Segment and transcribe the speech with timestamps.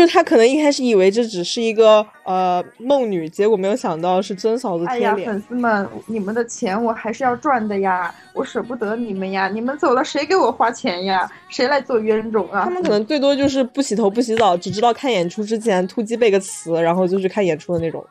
[0.00, 5.28] 就是他可能一开始以为这只是一个呃梦女，结果没有想到是真嫂子哎呀，贴脸。
[5.30, 11.30] 粉丝们，你们的钱我还是要赚的呀，我舍不得你们呀，你们走了谁给我花钱呀？
[11.50, 12.64] 谁来做冤种啊？
[12.64, 18.02] 他们可能最多就是不洗头不洗澡，只知道看演出之前突击背个词，然后就去看演出的那种。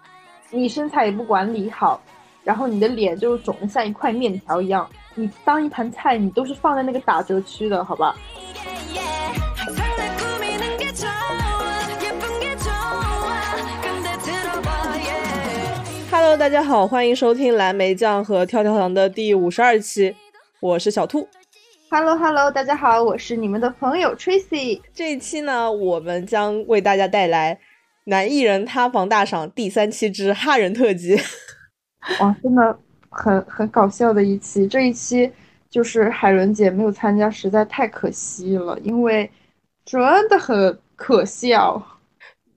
[0.52, 2.00] 你身材也不管理好，
[2.44, 8.16] 然后你的脸就肿得像一块面条一样，你当一盘菜，你都是放在那个打折区的，好吧？
[16.12, 20.16] Hello，大家好，欢迎收听蓝莓酱和跳跳糖的第五十二期，
[20.59, 21.27] 我是小兔。
[21.91, 24.82] Hello Hello，大家好，我是你们的朋友 Tracy。
[24.91, 27.59] 这一期呢，我们将为大家带来
[28.05, 31.16] 男艺人塌房大赏第三期之哈人特辑。
[32.20, 32.80] 哇，真的
[33.10, 34.68] 很很搞笑的一期。
[34.68, 35.32] 这一期
[35.70, 39.30] 就是海伦姐没有参加，实在太可惜了，因为
[39.85, 41.80] 真的很可笑。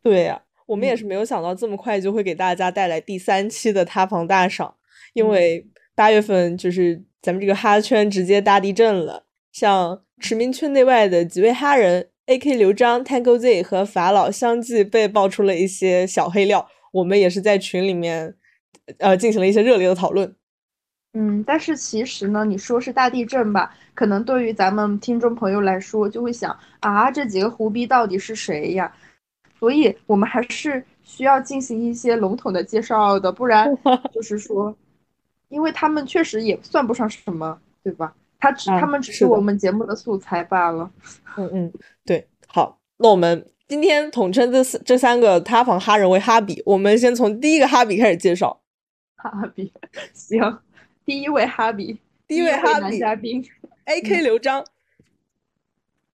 [0.03, 0.41] 对呀、
[0.73, 4.75] 我们也嗯是没有想到这么快就会给大家带来第三期的塌房大赏，
[5.13, 12.55] 因嗯为八月份就是咱们这个哈圈直接大地震了，像驰名圈内外的几位哈人，A.K.
[12.55, 18.35] 刘璋、Tango Z 和法老相继被爆出了一些小黑料，我们也是在群里面
[18.99, 20.35] 呃进行了一些热烈的讨论。
[21.15, 28.91] 嗯，但是其实呢，你说是大地震吧，可能对于咱们听众朋友来说，就会想啊，这几个胡逼到底是谁呀？
[29.63, 33.73] 所以我们还是需要进行一些笼统的介绍的，不然
[34.13, 34.75] 就是说，
[35.51, 38.13] 因为他们确实也算不上什么，对吧？
[38.41, 40.91] 他只啊他们只是我们节目的素材罢了。
[41.37, 41.73] 嗯嗯，
[42.05, 48.61] 对，好，那我们今天统称这四这三个塌房哈人为哈比，我们先从第一个哈比开始介绍。
[49.15, 49.73] 哈比，
[50.13, 50.59] 行，
[51.05, 51.97] 第一位哈比，
[52.27, 53.41] 第一位哈比嘉宾
[53.85, 54.23] ，A.K.
[54.27, 54.65] 刘璋，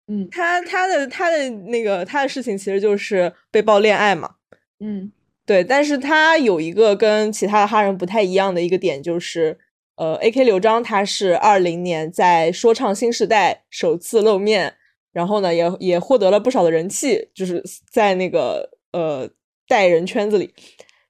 [0.08, 4.36] 嗯他他的他的那个他的事情其实就是被爆恋爱嘛，
[4.80, 5.10] 嗯
[5.44, 9.58] 对，但是他有一个跟其他的哈人不太一样的一个点，就是
[9.96, 10.44] 呃，A.K.
[10.44, 14.74] 刘璋他是二零年在说唱新时代首次露面，
[15.12, 19.28] 然后呢也也获得了不少的人气，就是在那个呃
[19.68, 20.52] 带人圈子里，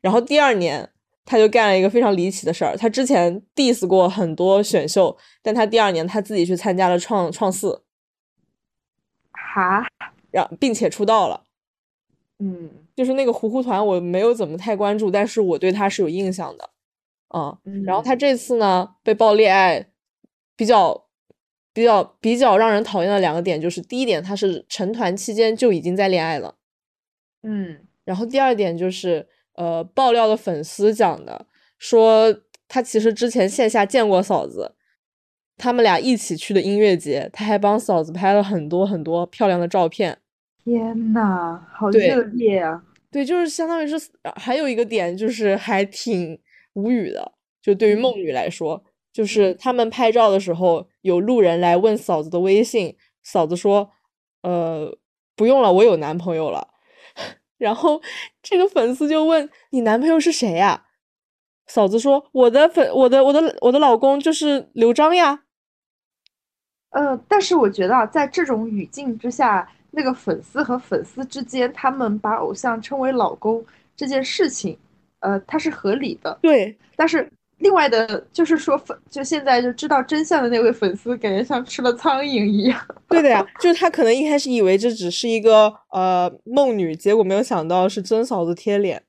[0.00, 0.90] 然后第二年。
[1.28, 2.76] 他就干了一个非常离奇的事儿。
[2.76, 7.82] 他之前 diss 过很多选秀，但他第二年他自己去参加了创创四，
[9.56, 9.88] 哈，
[10.30, 11.44] 然并且出道了。
[12.38, 12.70] 嗯。
[12.94, 16.70] 就是那个糊糊团，我没有怎么太关注，但是我对他是有印象的，
[17.28, 18.02] 嗯、然后。
[18.02, 19.90] 他嗯这次呢被爆恋爱，
[20.56, 21.04] 比较
[21.74, 26.54] 比较比较让人讨厌的两个点就是，第一点他是成团期间就已经在恋爱了，
[27.42, 27.86] 嗯。
[28.04, 31.46] 然后第二点就是呃爆料的粉丝讲的，
[31.78, 32.34] 说
[32.66, 34.75] 他其实之前线下见过嫂子，
[35.56, 40.18] 他们俩一起去的音乐节，他还帮嫂子拍了很多很多漂亮的照片。
[40.62, 42.82] 天呐，好对热烈啊！
[43.10, 46.38] 对，就是相当于是，呃还有一个点就是还挺
[46.74, 53.90] 无语的，就对于梦女来说，就是他们拍照的时候，有路人来问嫂子的微信，嫂子说，
[54.42, 54.98] 呃，
[55.34, 56.68] 不用了，我有男朋友了。
[57.56, 58.02] 然后
[58.42, 60.86] 这个粉丝就问你男朋友是谁呀？
[61.66, 65.44] 嫂子说我的粉，我的我的我的老公就是刘璋呀。
[66.90, 73.64] 呃，但是我觉得啊，在这种语境之下，那个粉丝和粉丝之间，他们把偶像称为老公
[73.94, 74.78] 这件事情，
[75.20, 76.38] 呃，它是合理的。
[76.40, 82.80] 对，但是另外的，就是说粉，就现在就知道真相的那位粉丝，感觉像吃了苍蝇一样。
[83.08, 89.02] 对的呀，就是他可能一开始以为这只是一个呃梦女，结果没有想到是真嫂子贴脸。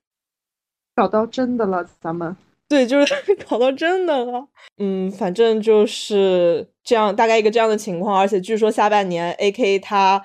[0.96, 2.36] 找到真的了，咱们。
[2.70, 3.16] 对，就是
[3.48, 4.48] 搞到真的了。
[4.78, 8.20] 嗯，反正就是这样，大概一个这样的情况。
[8.20, 10.22] 而且据说下半年 A.K 他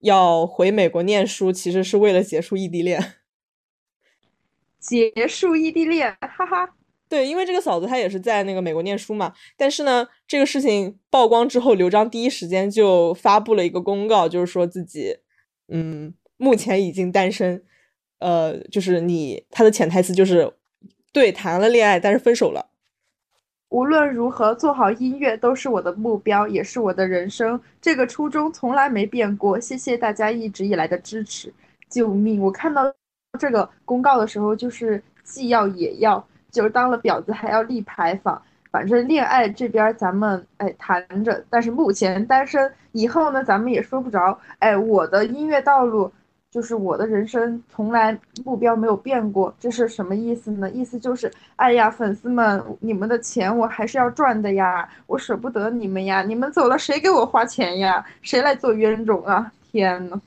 [0.00, 3.14] 要回美国念书，其实是为了结束异地恋。
[4.78, 6.74] 结束异地恋，哈哈。
[7.08, 9.34] 对，因为这个嫂子她也是在那个美国念书嘛。
[9.56, 15.16] 但是呢，这个事情曝光之后，刘璋第一时间就发布了一个公告，就是说自己
[15.68, 17.64] 嗯目前已经单身。
[18.20, 20.52] 呃，就是你他的潜台词就是
[21.12, 22.66] 对谈了恋爱，但是分手了。
[23.70, 27.60] 无论如何，做好音乐都是我的目标，也是我的人生。
[27.80, 29.60] 这个初衷从来没变过。
[29.60, 31.52] 谢谢大家一直以来的支持。
[31.88, 32.40] 救命！
[32.40, 32.92] 我看到
[33.38, 38.40] 这个公告的时候，就是既要也要，就是当了婊子还要立牌坊。
[38.70, 44.38] 反正恋爱这边咱们哎谈着，但是目前单身，以后呢咱们也说不着。
[44.60, 46.12] 哎，我的音乐道路。
[46.50, 50.68] 就是我的人生从来目标没有变过，这是什么意思呢？
[50.70, 58.04] 意思就是，哎呀，粉丝们，你们的钱我还是要赚的呀，我舍不得你们呀，你们走了谁给我花钱呀？
[58.22, 59.52] 谁来做冤种啊？
[59.70, 60.20] 天呐，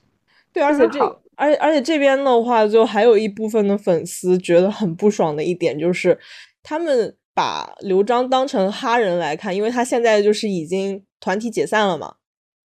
[0.53, 0.99] 对，而且这
[1.35, 6.17] 而且而且这边的话，就还有一部分的粉丝觉得很不爽的一点就是，
[6.61, 12.15] 他们把刘璋当成哈人来看，因为他现在就是已经团体解散了嘛，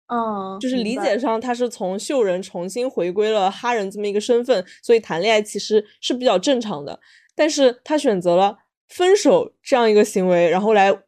[0.09, 6.99] 嗯，就是理解上他是从秀人重新回归了哈人这么一个身份，所以谈恋爱其实是比较正常的。
[7.35, 8.59] 但是他选择了
[8.89, 11.03] 分手这样一个行为，然后来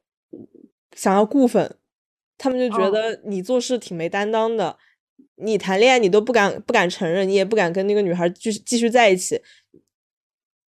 [0.94, 1.76] 想要固粉，
[2.36, 4.76] 他们就觉哦得你做事挺没担当的。
[5.36, 9.40] 你谈恋爱你都不敢不敢承认，你也不敢跟那个女孩继续继续在一起，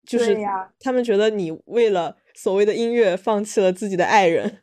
[0.07, 0.39] 就是
[0.79, 4.63] 他们觉得你为了所谓的音乐放弃了自己的爱人。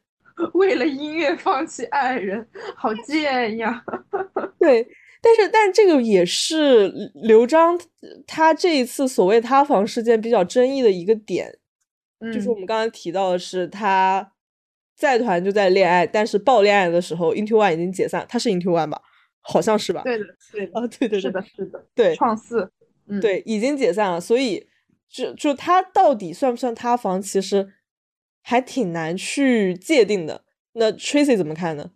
[0.54, 3.84] 为了音乐放弃爱人，好贱呀！
[4.60, 4.88] 对，
[5.22, 7.80] 但是但是这个也是刘璋
[8.26, 11.58] 他这一次所谓塌房事件比较争议的一个点，
[12.34, 14.32] 就是我嗯们刚才提到的是他
[14.96, 19.02] 在团就在恋爱，但是爆恋爱的时候，Into One 已经解散，他是 Into One 吧？
[19.42, 20.02] 好像是吧？
[20.04, 22.70] 对的，对的，啊，对对对是的，是的，对创四，
[23.08, 24.68] 嗯，对，已经解散了，所以
[25.10, 27.68] 就就他到底算不算塌房，其实
[28.50, 30.42] 还挺难去界定的。
[30.72, 31.92] 那 Tracy 怎么看呢？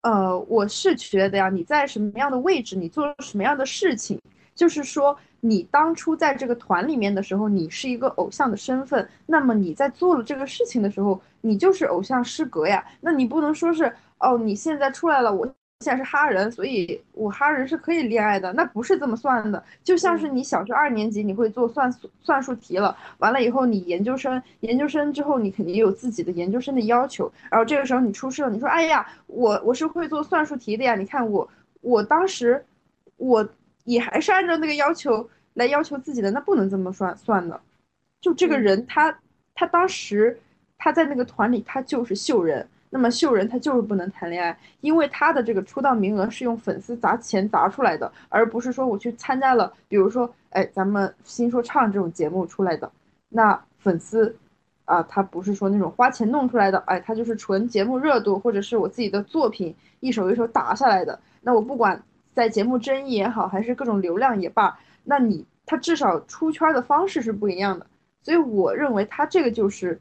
[0.00, 4.18] 呃，我是觉得呀，你在什么样的位置，你做什么样的事情，
[4.54, 12.82] 就是说，你当初在这个团里面的时候，你是一个偶像的身份，那么你在做了这个事情的时候，你就是偶像失格呀。
[13.02, 15.46] 那你不能说是哦，你现在出来了，我
[15.84, 19.62] 现在是哈人，所以我哈人是可以恋爱的，那不是这么算的。
[19.82, 31.46] 就像是你小学二年级你会做算数算术题了，完了以后你研究生，研究生之后你肯定有自己的研究生的要求，然后这个时候你出事了，你说哎呀，我我是会做算术题的呀，你看我
[31.82, 32.64] 我当时
[33.18, 33.46] 我
[33.84, 37.60] 也还是按照那个要求来要求自己的，那不能这么算算的。
[38.20, 39.18] 就这个嗯人他
[39.54, 40.40] 他当时
[40.78, 52.88] 他在那个团里他就是秀人，那么秀人他就是不能谈恋爱，因为他的这个出道名额是用粉丝砸钱砸出来的，而不是说我去参加了，比如说哎咱们新说唱这种节目出来的，
[53.28, 54.36] 那粉丝。
[54.86, 61.18] 啊，他不是说那种花钱弄出来的，哎，他就是纯节目热度，或者是我自己的作品一首一首打下来的。
[61.40, 62.02] 那我不管
[62.34, 67.86] 在节目争议也好，还是各种流量也罢，那你他至少出圈的方式是不一样的。
[68.22, 69.98] 所以我认为他这个就是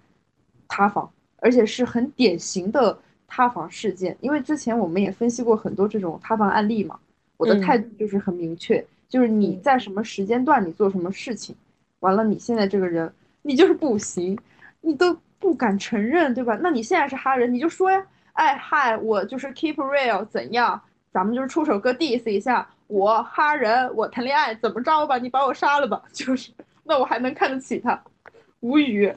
[0.68, 1.10] 塌房，
[1.44, 2.98] 而且是很典型的
[3.28, 4.16] 塌房事件。
[4.22, 6.98] 因为之前我们也分析过很多这种塌房案例嘛，
[7.36, 11.54] 我的嗯态度就是很明确，就是你嗯在什么时间段你做什么事情，
[12.00, 13.12] 完了你现在这个人
[13.42, 14.40] 你就是不行，
[14.82, 16.58] 你都不敢承认，对吧？
[16.62, 18.02] 那你现在是哈人，你就说呀，
[18.34, 20.82] 哎嗨，我就是 keep real，怎样？
[21.12, 25.18] 咱们就是出首歌 diss 一下，我哈人，我谈恋爱怎么着吧？
[25.18, 26.50] 你把我杀了吧， 就是，
[26.86, 28.02] 那我还能看得起他，
[28.62, 29.14] 无语。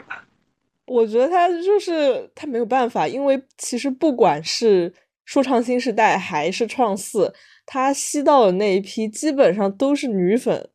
[0.86, 4.92] 我觉得他就是他没有办法，因为其实不管是
[5.24, 7.32] 说唱新时代还是创四，
[7.66, 10.70] 他吸到的那一批基本上都是女粉。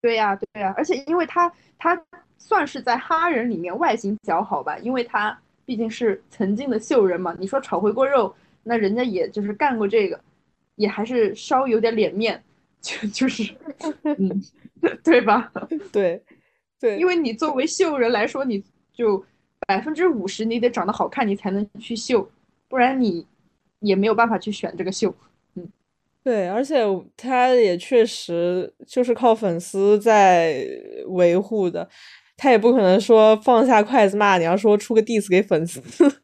[0.00, 1.98] 对呀，对呀，而且因为他他
[2.36, 7.34] 算是在哈人里面外形较好吧，因为他毕竟是曾经的秀人嘛。
[7.38, 8.34] 你说炒回锅肉，
[8.64, 10.20] 那人家也就是干过这个，
[10.74, 12.42] 也还是稍有点脸面，
[12.80, 13.54] 就就是，
[14.02, 14.42] 嗯，
[15.04, 15.50] 对吧？
[15.92, 16.20] 对，
[16.80, 18.62] 对，因为你作为秀人来说，你
[18.92, 19.24] 就
[19.66, 22.28] 百分之五十你得长得好看，你才能去秀，
[22.68, 23.26] 不然你
[23.80, 25.14] 也没有办法去选这个秀。
[25.54, 25.68] 嗯
[26.24, 26.76] 对，而且
[27.16, 30.64] 他也确实就是靠粉丝在
[31.08, 31.88] 维护的，
[32.36, 35.82] 他也不可能说放下筷子骂你，要说出个 diss 给粉丝。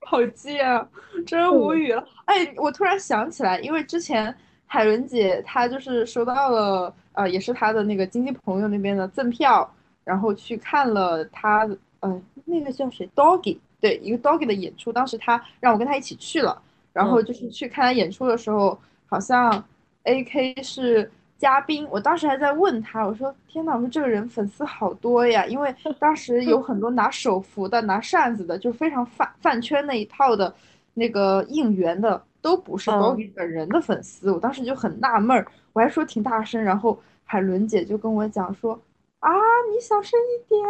[0.00, 0.88] 好贱啊，
[1.26, 2.02] 真无语了。
[2.24, 9.70] 哎，我突然想起来，因为之前海伦姐她就是收到了，呃，也是她的那个经纪朋友那边的赠票，
[10.08, 11.68] 然后去看了他，
[12.00, 14.90] 呃，那个叫谁，Doggy，对，一个 Doggy 的演出。
[14.90, 16.62] 当时他让我跟他一起去了，
[16.94, 19.62] 然后就是去看他演出的时候，好像
[20.04, 30.54] AK 是嘉宾，我当时还在问他，我说天呐，我说这个人粉丝好多呀，因为当时有很多拿手扶的、拿扇子的，就非常饭饭圈那一套的
[30.94, 38.80] 那个应援的，都不是嗯 Doggy 本人的粉丝，我当时就很纳闷儿，我还说挺大声，然后海伦姐就跟我讲说。
[39.20, 39.30] 啊，
[39.72, 40.60] 你小声一点，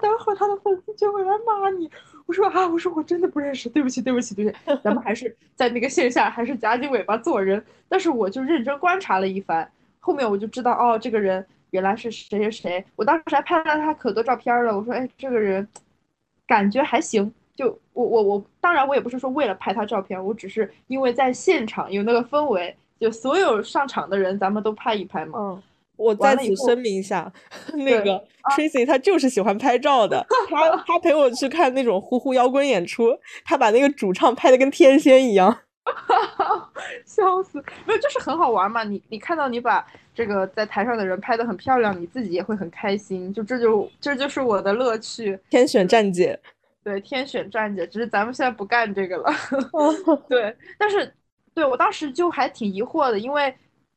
[0.00, 1.90] 等会儿他的粉丝就会来骂你。
[2.26, 7.64] 我说啊，我说我真的不认识，对不起，对不起，对不起，咱们还是在那个线下还是夹紧尾巴做人。
[7.88, 9.70] 但是我就认真观察了一番，
[10.00, 12.84] 后面我就知道哦，这个人原来是谁谁谁。
[12.96, 15.66] 我当时还拍了他可多照片了，我说哎，这个人
[16.46, 17.32] 感觉还行。
[17.54, 25.38] 就我我我，当然我也不是说为了拍他照片，我只是因为在现场有那个氛围，就所有上场的人咱们都拍一拍嘛。
[25.38, 25.62] 嗯，
[25.96, 27.32] 我在此声明一下，
[27.74, 28.22] 那个
[28.54, 35.58] Tracy 他就是喜欢拍照的， 他他陪我去看那种呼呼摇滚演出，他把那个主唱拍的跟天仙一样。
[37.06, 37.62] 笑死！
[37.86, 38.82] 没有，就是很好玩嘛。
[38.82, 43.32] 你你看到你把这个在台上的人拍的很漂亮，你自己也会很开心。
[43.32, 45.38] 就这就这就是我的乐趣。
[45.48, 46.38] 天选站姐，
[46.82, 49.32] 对，天选站姐，只是咱们现在不干这个了。
[50.28, 51.12] 对，但是
[51.54, 53.54] 对我当时就还挺疑惑的，因为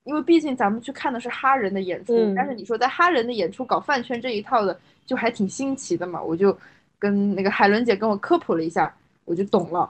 [0.10, 4.76] 因为毕竟咱们去看的是哈人的演出，嗯但是你说在哈人的演出搞饭圈这一套的，
[5.06, 6.20] 就还挺新奇的嘛。
[6.20, 6.58] 我就
[6.98, 8.92] 跟那个海伦姐跟我科普了一下，
[9.24, 9.88] 我就懂了。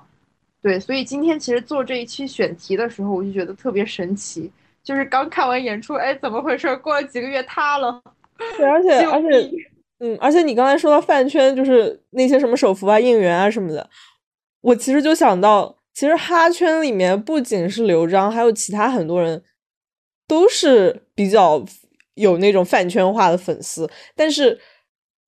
[0.62, 4.52] 对，所以今天其实做这一期选题的时候，我就觉得特别神奇，
[4.84, 6.76] 就是刚看完演出，哎，怎么回事？
[6.76, 8.02] 过了几个月塌了，
[8.58, 9.50] 对，而且而且
[10.00, 13.90] 嗯，而且你刚才说到饭圈，就是那些什么手幅啊、应援啊什么的，
[14.60, 19.42] 我其实就想到，其实哈圈里面不仅是刘璋，还有其他很多人
[20.30, 21.62] 都是比较
[22.14, 23.90] 有那种饭圈化的粉丝。
[24.16, 24.58] 但是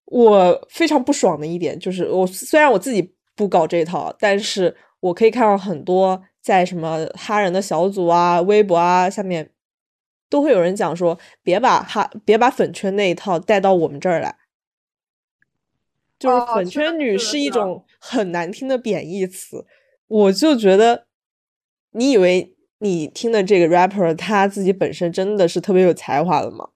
[0.05, 9.51] 我非常不爽的一点就是，我虽然我自己不搞这一套，但是我可以看到很多在什么哈人的小组啊、微博啊下面。
[10.29, 14.34] 都会有人讲说，别把哈别把粉圈那一套带到我们这儿来，
[16.17, 19.65] 就是哦粉圈女是一种很难听的贬义词。
[20.08, 21.08] 我就觉得，
[21.91, 26.67] 你以为你听的这个 rapper 他自己本身真的是特别有才华的吗？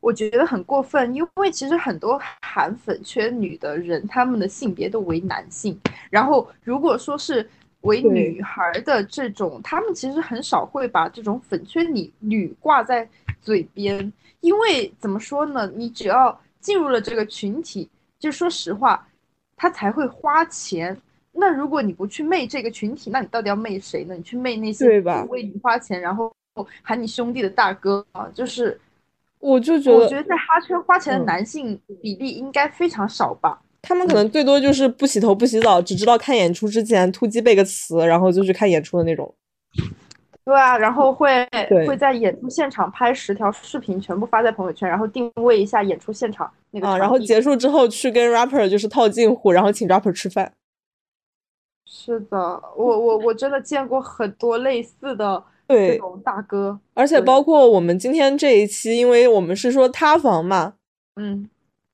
[0.00, 7.48] 我觉得很过分，因为其实很多韩粉圈女的人，他们的性别都为男性，然后如果说是
[7.80, 13.08] 为女孩儿的这种，他们其实很少会把这种粉圈女女挂在
[13.40, 17.88] 嘴边，因为怎么说呢，你只要进入了这个群体，
[18.18, 19.08] 就说实话，
[19.56, 20.94] 他才会花钱。
[21.32, 24.14] 那如果你不去媚这个群体，那你到底要媚谁呢？
[24.14, 26.32] 你去媚那些对吧为你花钱，然后
[26.82, 28.78] 喊你兄弟的大哥啊，就是
[29.38, 33.62] 我就觉得我觉得在哈圈花钱的嗯男性比例应该非常少吧？
[33.82, 39.34] 他们可能最多就是不洗头不洗澡，只知道看演出之前突击背个词，然后就去看演出的那种。
[40.44, 41.46] 对啊，然后会
[41.86, 50.52] 会在演出现场拍十条视频，全部发在朋友圈，然后定位一下演出现场那个啊，然后结束之后去跟 rapper 就是套近乎，然后请 rapper 吃饭。
[51.92, 52.38] 是的，
[52.76, 60.74] 我我我真的见过很多类似的这对，种大哥，而且包括我们今天这一期，因为我们是说塌房嘛，
[61.16, 61.50] 嗯，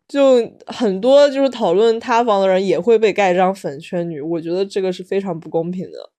[0.07, 6.11] 就很多就是讨论塌房的人也会被盖章粉圈女，我觉得这个是非常不公平的。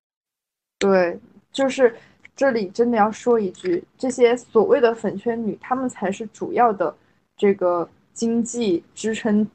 [0.80, 1.20] 对，
[1.52, 1.96] 就是
[2.36, 6.94] 这里真的要说一句，这些所谓的粉圈女，她们才是主要的
[7.38, 9.48] 这个经济支撑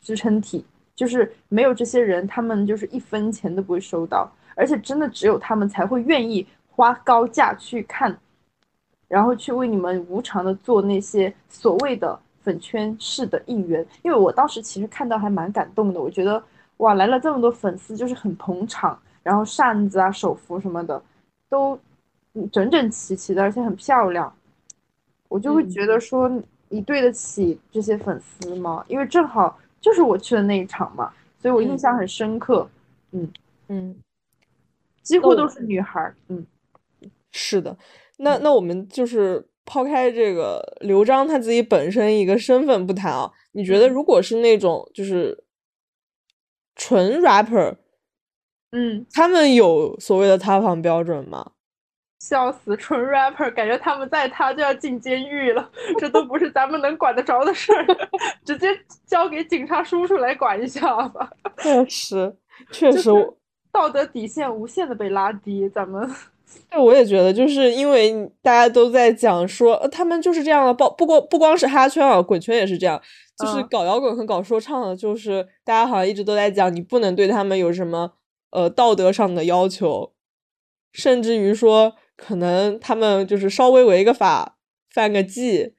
[0.00, 0.64] 支撑体，
[0.96, 8.18] 就是没有这些人，他们就是一分钱都不会收到，而且真的只有他们才会愿意花高价去看，
[9.06, 13.86] 然后去为你们无偿的做那些所谓的粉圈式的应援。
[14.02, 16.42] 因为我当时其实看到还蛮感动的，我觉得
[16.78, 18.98] 哇，来了这么多粉丝，就是很捧场。
[19.22, 21.02] 然后扇子啊、手幅什么的，
[21.48, 21.76] 都
[22.34, 24.32] 嗯整整齐齐的，而且很漂亮。
[25.28, 26.30] 我就会嗯觉得说，
[26.68, 28.84] 你对得起这些粉丝吗？
[28.86, 32.68] 因为正好就是我去的那一场嘛，所以我印嗯象很深刻。
[33.12, 33.32] 嗯
[33.68, 33.96] 嗯，
[35.00, 36.16] 几乎哦都是女孩儿。
[36.26, 36.44] 嗯，
[37.30, 37.78] 是的。
[38.16, 45.44] 那那我们就是抛开这个刘璋他自己本身一个身份不谈啊，你觉得嗯如果是那种就是
[46.74, 47.76] 纯 rapper，
[48.72, 51.52] 嗯，他们有所谓的塌房标准吗？
[52.18, 57.86] 笑死，纯 rapper，感觉他们在他就要进监狱了， 这都不是咱们能管得着的事儿，
[58.44, 58.68] 直接
[59.06, 61.30] 交给警察叔叔来管一下吧。
[61.62, 62.36] 确实，
[62.72, 63.32] 确就是实，
[63.70, 66.10] 道德底线无限的被拉低，咱们。
[66.70, 73.00] 对，我也觉得，就是因为大家都在讲说，呃他们就是这样的，不不光不光是哈圈啊，滚圈也是这样，
[73.38, 78.12] 就是嗯搞摇滚和搞说唱的，就是大家好像一直都在讲，你不能对他们有什么
[78.52, 80.12] 呃道德上的要求，
[80.92, 84.56] 甚至于说，可能他们就是稍微违个法、
[84.90, 85.74] 犯个忌，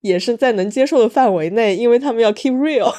[0.00, 2.92] 也是在能接受的范围内，因为他们要 keep real。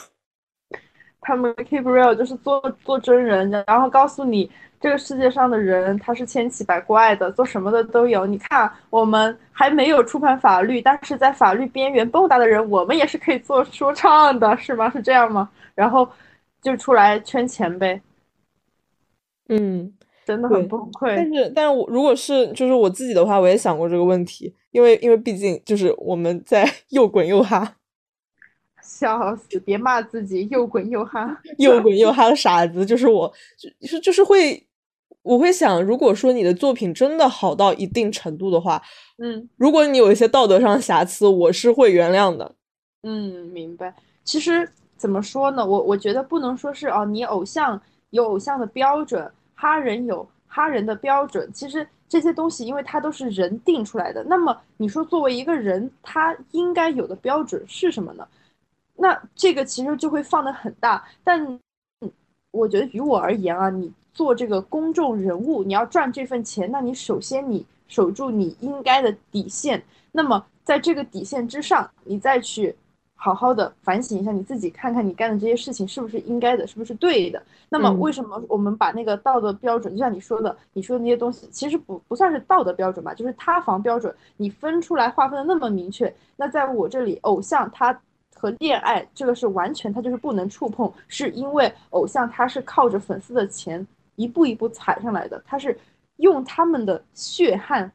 [1.22, 8.26] 他们 keep real 就是做做真人，然后告诉你这个世界上的人他是千奇百怪的，做什么的都有。
[8.26, 14.90] 你看，我们还没有触犯法律，但是在法律边缘蹦跶的人，我们也是可以做说唱的，是吗？
[14.90, 15.50] 是这样吗？
[15.76, 16.10] 然后
[16.62, 18.02] 就出来圈钱呗，
[19.50, 19.97] 嗯。
[20.28, 21.34] 真的很崩溃但。
[21.34, 27.78] 是，但是我如果是就是我自己的话，我也想过这个问题，因为因为毕竟就是我们在 又滚又哈，
[28.84, 29.58] 笑死！
[29.62, 31.40] 别骂自己，又滚又哈。
[31.60, 34.62] 又滚又哈的傻子，就是我，就是就是会，
[35.22, 38.82] 我会想，如果说你的作品真的好到一定程度的话，
[39.20, 42.54] 嗯如果你有一些道德上的瑕疵，我是会原谅的。
[43.04, 43.96] 嗯，明白。
[44.26, 54.24] 其实怎么说呢，我我觉得不能说是哦，你偶像有偶像的标准，哈人有哈人的标准，其实这些东西因为它都是人定出来的。
[54.24, 58.26] 那么你说作为一个人，他应该有的标准是什么呢？
[58.96, 61.04] 那这个其实就会放得很大。
[61.24, 61.60] 但
[62.52, 69.84] 我觉得于我而言啊，你做这个公众人物，你要赚这份钱，那你首先你守住你应该的底线。
[70.12, 72.76] 那么在这个底线之上，你再去
[73.20, 77.42] 好好的反省一下你自己，看看你干的这些事情是不是应该的，是不是对的。
[77.68, 86.14] 那么嗯为什么我们把那个道德标准，就像你说的，你说的那些东西，其实不不算是道德标准吧，就是塌房标准，你分出来划分的那么明确。
[86.36, 88.00] 那在我这里，偶像他
[88.36, 95.76] 和恋爱这个是完全他就是不能触碰，是因为偶像他是靠着粉丝的钱一步一步踩上来的，他是
[96.18, 97.92] 用他们的血汗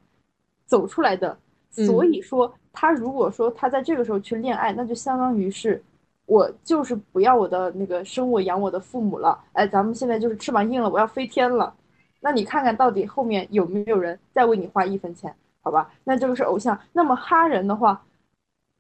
[0.67, 1.38] 走出来的。
[1.71, 5.83] 所嗯以说，他如果说他在这个时候去恋爱，那就相当于是
[6.26, 11.75] 我就是不要我的那个生我养我的父母了，哎，咱们现在就是翅膀硬了，我要飞天了。
[12.21, 15.35] 那你看看到底后面有没有人再为你花一分钱？
[15.61, 16.79] 好吧，那这个是偶像。
[16.93, 18.00] 那么哈人的话，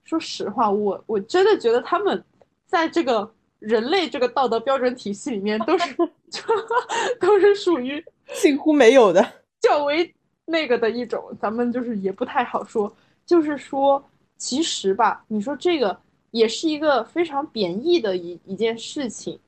[0.04, 2.24] 说实话，我我真的觉得他们
[2.66, 5.96] 在这个人类这个道德标准体系里面都是
[7.20, 9.24] 都是属于近乎没有的。
[9.60, 10.12] 较为
[10.44, 12.92] 那个的一种，咱们就是也不太好说。
[13.32, 14.04] 就是说，
[14.36, 15.98] 其实吧，你说这个
[16.32, 19.40] 也是一个非常贬义的一一件事情，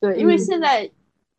[0.00, 0.90] 对，因为嗯现在，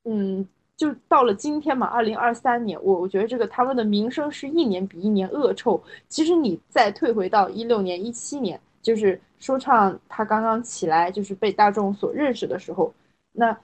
[0.03, 5.81] 嗯，就到了今天嘛，二零二三年，我我觉得这个他们的名声是一年比一年恶臭。
[6.07, 12.93] 其实你再退回到一六年、一七年，就是说唱它刚刚起来，就是被大众所认识的时候，
[13.31, 13.57] 那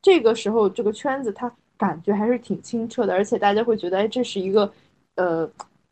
[0.00, 4.72] 这个时候这个圈子它感觉还是挺清澈的，而且大家会觉得，哎，这是一个
[5.16, 5.46] 呃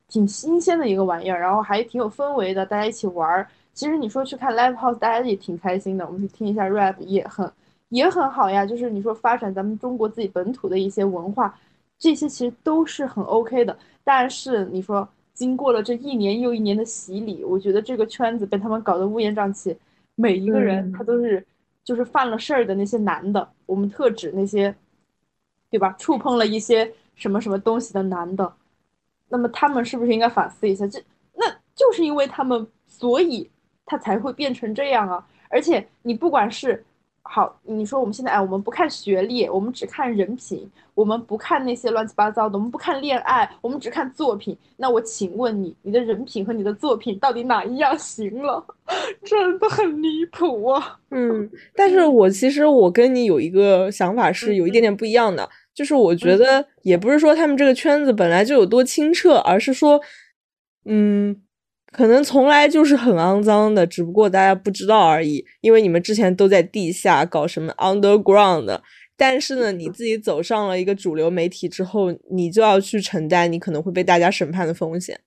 [0.09, 3.49] 挺新鲜的一个玩意儿，然后还挺有氛围的，大家一起玩儿。
[3.73, 7.51] 其实你说去看 live house，大家也挺开心的，我们去听一下 rap 也很
[7.89, 8.65] 也很好呀。
[8.65, 11.59] 就是你说发展咱们中国自己本土的一些文化，
[11.99, 13.77] 这些其实都是很 OK 的。
[14.05, 19.77] 但是你说经过了这一年又一年的洗礼，我觉得这个圈子被他们搞得乌烟瘴气，
[20.15, 21.45] 每一个人嗯他都是
[21.83, 24.73] 就是犯了事儿的那些男的，我们特指那些，
[25.71, 25.97] 对吧？
[25.99, 28.53] 触碰了一些什么什么东西的男的，
[29.35, 30.87] 那么他们是不是应该反思一下？
[30.87, 31.03] 这
[31.35, 31.45] 那
[31.75, 33.51] 就是因为他们，所以
[33.85, 35.27] 他才会变成这样啊！
[35.49, 36.85] 而且你不管是
[37.23, 44.57] 好，你说我们现在哎，我们不看学历，我们只看人品，我们不看那些乱七八糟的，我们不看恋爱，我们只看作品。
[44.77, 48.65] 那我请问你，你的人品和你的作品到底哪一样行了？
[49.25, 50.99] 真的很离谱啊！
[51.11, 60.01] 嗯，但是我其实我跟你有一个想法是有一点点不一样的，就是我觉嗯得也不是说他们这个圈子本来就有多清澈，而是说，
[60.85, 61.43] 嗯，
[61.91, 65.45] 可能从来就是很肮脏的，只不过大家不知道而已。
[65.61, 68.83] 因为你们之前都在地下搞什么 underground 的，
[69.17, 75.19] 但是呢，你自己走上了一个主流媒体之后，你就要去承担你可能会被大家审判的风险。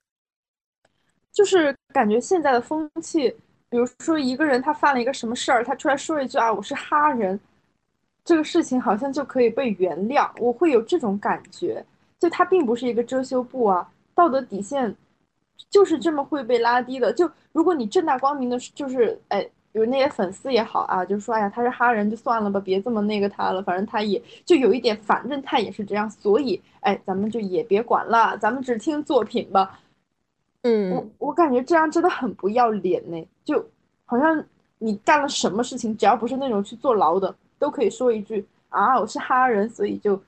[1.33, 3.29] 就是感觉现在的风气，
[3.69, 7.39] 比如说一个人他犯了一个什么事儿，他出来说一句啊，我是哈人，
[8.27, 11.81] 这个事情好像就可以被原谅，我会有这种感觉。
[12.19, 14.93] 就他并不是一个遮羞布啊，道德底线
[15.69, 17.13] 就是这么会被拉低的。
[17.13, 29.79] 就如果你正大光明的，就是哎，有那些粉丝也好啊，就说哎呀他是哈人就算了吧，别这么那个他了，反正他也就有一点，反正他也是这样，所以哎，咱们就也别管了，咱们只听作品吧。
[30.63, 33.65] 嗯我我感觉这样真的很不要脸呢，就
[34.03, 34.43] 好像
[34.79, 40.21] 你干了什么事情，只要不是那种去坐牢的，都可以说一句啊，我是哈人，所以就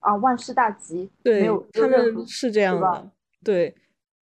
[0.00, 3.10] 啊万事大吉，没对有他有任何们是这样的，
[3.44, 3.74] 对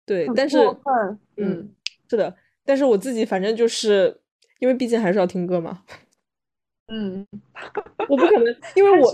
[0.07, 1.71] 对，但是，嗯嗯，
[2.09, 4.21] 是的，但是我自己反正就是
[4.59, 5.83] 因为毕竟还是要听歌嘛，
[6.93, 7.27] 嗯，
[8.09, 9.11] 我不可能，因为我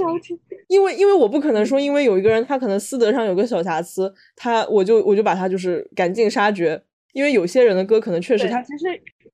[0.68, 8.84] 因为因为我不可能说，因为有一个人他可能私德上有个小瑕疵，他我就我就把他就是赶尽杀绝，因为有些人的歌可能确实他其实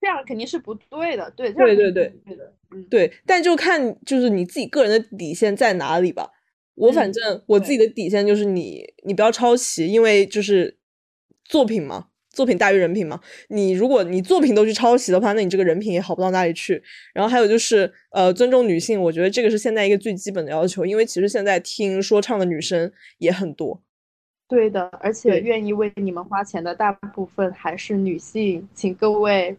[0.00, 6.30] 这样肯定是不对的，对，对对对对的，嗯，对，但就看就是你自己个人的底线在哪里吧。
[6.74, 10.76] 我反嗯正我自己的底线就是你你不要抄袭，因为就是
[11.44, 13.18] 作品嘛，作品大于人品嘛。
[13.48, 16.82] 你如果你作品都去抄袭的话，那你这个人品也好不到哪里去。
[17.14, 23.82] 然后还有就是呃，尊重女性，我觉得这个是现在一个最基本的要求，因为其实现在听说唱的女生也很多。
[24.46, 29.56] 对的，而且愿意为你们花钱的大部分还是女性，请各位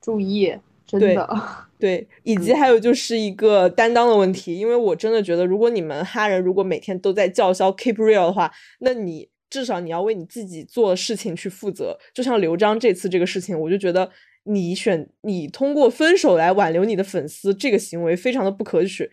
[0.00, 0.52] 注意，
[0.84, 1.69] 真的。
[1.80, 11.98] 对，以及还有就是一个担当的问题，因为我真的觉得，如果你们哈人如果每天都在叫嚣 keep real 的话，那你至少你要为你自己做的事情去负责。
[12.14, 14.10] 就像刘璋这次这个事情，我就觉得
[14.44, 19.10] 你选你通过分手来挽留你的粉丝，这个行为非常的不可取。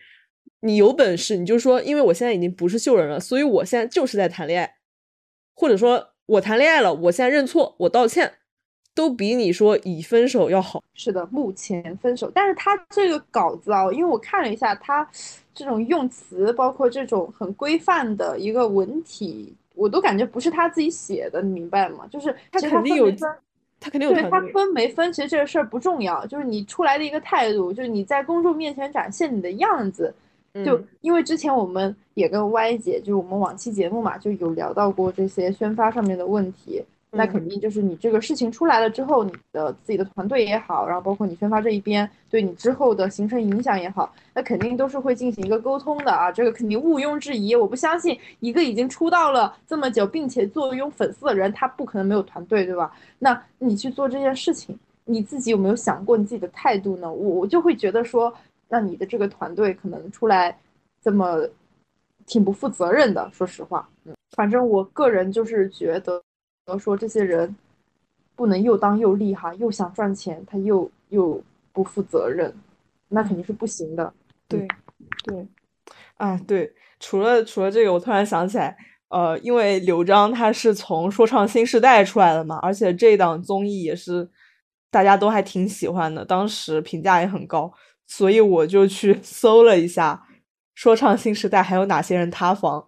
[0.60, 4.74] 你有本事你就说，因为我现在已经不是秀人了，所以我现在就是在谈恋爱，
[5.54, 8.32] 或者说我谈恋爱了，我现在认错，我道歉，
[8.98, 10.82] 都比你说已分手要好。
[10.92, 15.08] 是的，目前分手，但是他这个稿子啊，因为我看了一下，他
[15.54, 22.08] 这种用词，包括这种很规范的一个文体，我都感觉不是他自己写的，你明白吗？
[22.10, 23.18] 就是他肯定有分
[23.78, 24.40] 他肯定有对他。
[24.52, 30.12] 分没分，其实这个事儿不重要，就是你出来的一个态度，就是你在公众面前展现你的样子。
[30.64, 36.82] 就嗯因为之前我们也跟 Y 姐，就是我们往期节目嘛，就有聊到过这些宣发上面的问题。
[37.10, 47.54] 那嗯肯定就是你这个事情出来了之后，你的自己的团队也好，然后包括你宣发这一边对你之后的形成影响也好，那肯定都是会进行一个沟通的啊，这个肯定毋庸置疑。
[47.54, 52.92] 我不相信一个已经出道了这么久，并且坐拥粉丝的人，他不可能没有团队，对吧？
[53.18, 57.10] 那你去做这件事情，你自己有没有想过你自己的态度呢？
[57.10, 58.32] 我我就会觉得说，
[58.68, 60.56] 那你的这个团队可能出来
[61.02, 61.48] 这么
[62.26, 66.22] 挺不负责任的，说实话，嗯，反正我个人就是觉得
[66.76, 67.54] 说这些人
[68.34, 71.40] 不能又当又立哈，又想赚钱，他又又
[71.72, 72.52] 不负责任，
[73.08, 74.12] 那肯定是不行的。
[74.48, 74.66] 对，
[75.24, 75.46] 对，
[76.16, 78.76] 啊，对，除了除了这个，我突然想起来，
[79.08, 84.28] 呃，因为刘璋他是从说唱新时代出来的嘛，而且这档综艺也是
[84.90, 87.72] 大家都还挺喜欢的，当时评价也很高，
[88.06, 90.26] 所以我就去 搜了一下
[90.74, 92.87] 说唱新时代还有哪些人塌房。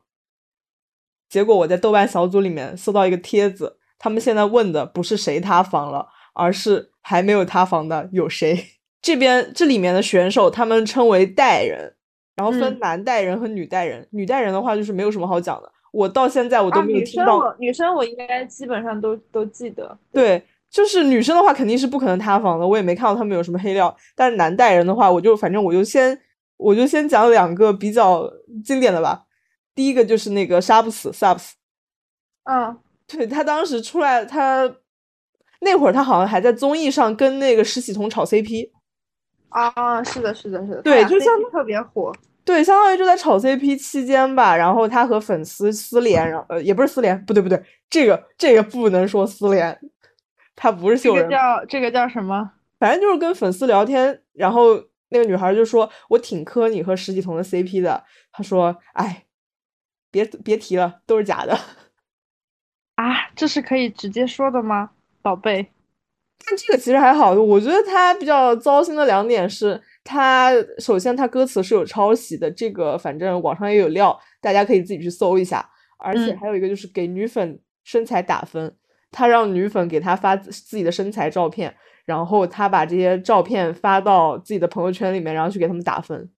[1.30, 8.62] 结果我在豆瓣小组里面搜到一个帖子，他们现在问的不是谁塌房了，而是还没有塌房的有谁。
[9.00, 11.94] 这边这里面的选手他们称为代人，
[12.34, 14.06] 然后分嗯男代人和女代人。
[14.10, 17.38] 女代人的话就是没有什么好讲的，我到现在我都没有听到。
[17.38, 19.96] 我女生我应该基本上都都记得。
[20.12, 23.96] 对，就是女生的话肯定是不可能塌房的，我也没看到他们有什么黑料。
[24.16, 26.20] 但是男代人的话，我就反正我就先
[26.56, 28.28] 我就先讲两个比较
[28.64, 29.26] 经典的吧。
[29.80, 31.52] 第一个就是那个杀不死 Subs，
[32.44, 34.70] 嗯，对他当时出来，他
[35.62, 38.70] 那会儿他好像还在综艺上跟那个石喜彤炒 CP，
[39.48, 42.12] 啊，是的，是的，是的，对就像 CP 特别火。
[42.44, 49.80] 对，相当于就在炒 CP 期间吧，然后他和粉丝私联，然后呃也不是私联，不对不对，这个这个不能说私联，
[50.54, 52.50] 他不是这个秀人，叫这个叫什么？
[52.78, 54.74] 反正就是跟粉丝聊天，然后
[55.08, 59.24] 那个女孩就说：“我挺磕你和石启彤的 CP 的。”她说：“哎，
[60.10, 61.58] 别别提了，都是假的。”
[62.96, 64.90] 啊，这是可以直接说的吗，
[65.22, 65.72] 宝贝？
[66.44, 75.70] 但这个其实还好，我觉得他比较糟心的两点是，他首先他歌词是有抄袭的，这个反正网上也有料，大家可以自己去搜一下。
[75.98, 78.74] 而且嗯还有一个就是给女粉身材打分，
[79.10, 86.30] 他让女粉给他发自自己的身材照片，然后他把这些照片发到自己的朋友圈里面，然后去给他们打分，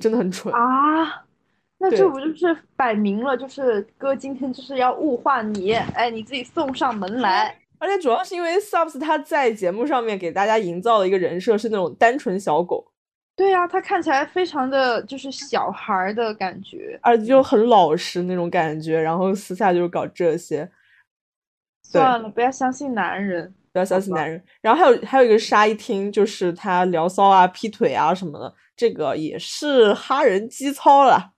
[0.00, 0.54] 真的很蠢。
[0.54, 1.24] 啊，
[1.82, 7.56] 那这不就是摆明了，就是哥今天就是要物化你，哎，你自己送上门来。
[7.78, 12.92] 而且主要是因为 Subs 他在节目上面给大家营造的一个人设是那种单纯小狗，
[13.34, 17.00] 对呀、他看起来非常的就是小孩儿的感觉。
[17.02, 20.70] 而且就很老实那种感觉，然后私下就是搞这些，
[21.82, 23.54] 算了，不要相信男人。
[23.72, 24.44] 不要相信男人。
[24.60, 31.32] 然后还有还有一个沙一听，就是他聊骚啊、劈腿啊什么的，这个也是哈人基操了。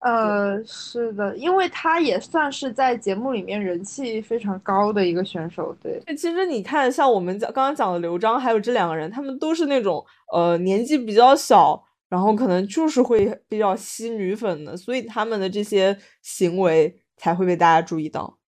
[0.00, 6.00] 呃，是的，因为他也算是在节目里面人气非常高的一个选手，对。
[6.14, 18.38] 其实你看，像我们讲刚刚讲的刘璋，还有这两个人，他们都是那种呃年纪比较小，然后可能就是会比较吸女粉的，所以他们的这些行为才会被大家注意到。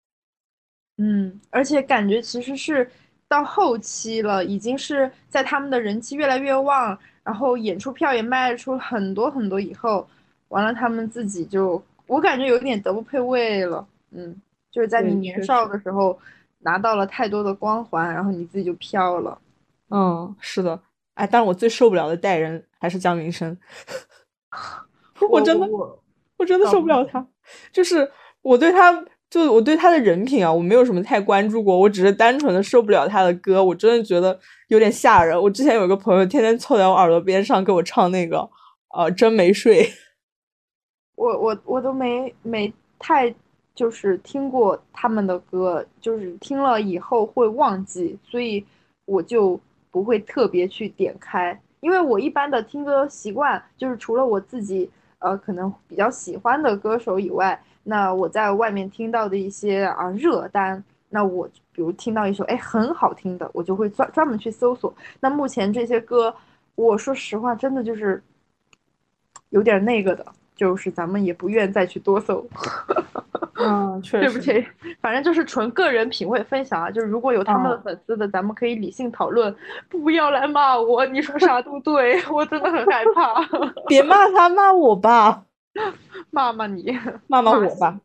[0.99, 2.89] 嗯，而且感觉其实是
[3.27, 10.07] 到后期了，已经是在他们的人气越来越旺，然后演出票也卖出很多很多以后，
[10.51, 13.85] 完了他们自己就，我感觉有点德不配位了。
[14.13, 14.37] 嗯，
[14.71, 16.17] 就是在你年少的时候
[16.61, 19.39] 拿到了太多的光环，然后你自己就飘了。
[19.91, 20.79] 嗯，是的，
[21.15, 23.57] 哎，但是我最受不了的代人还是姜云升，
[25.31, 26.03] 我真的我
[26.37, 27.27] 我真的受不了他，
[27.73, 28.09] 就是
[28.43, 35.41] 我对他，就我对他的人品啊，我没有什么太关注过，我只是单纯的受不了他的歌，我真的觉得有点吓人。
[35.41, 38.49] 我之前有一个朋友天天凑在我耳朵边上给我唱那个，
[38.97, 39.89] 呃，真没睡，
[41.21, 43.33] 我我我都没没太
[43.75, 48.65] 就是听过他们的歌，就是听了以后会忘记，所以
[49.05, 64.95] 我就不会特别去点开，因为我一般的听歌习惯就是除了我自己呃可能比较喜欢的歌手以外，那我在外面听到的一些啊热单，那我比如听到一首哎很好听的，我就会专专门去搜索。
[65.21, 66.35] 那目前这些歌，
[66.77, 68.23] 我说实话真的就是
[69.51, 70.25] 有点那个的，
[70.61, 72.47] 就是咱们也不愿再去多搜。
[73.55, 74.63] 嗯， 确对不起，
[75.01, 76.91] 反正就是纯个人品味分享啊。
[76.91, 79.57] 就是如果有他们的嗯粉丝的，咱们可以理性讨论，
[79.89, 83.41] 不要来骂我，你说啥都对， 我真的很害怕。
[83.89, 85.47] 别骂他，骂我吧，
[86.31, 86.95] 骂骂你，
[87.27, 87.99] 骂骂我吧。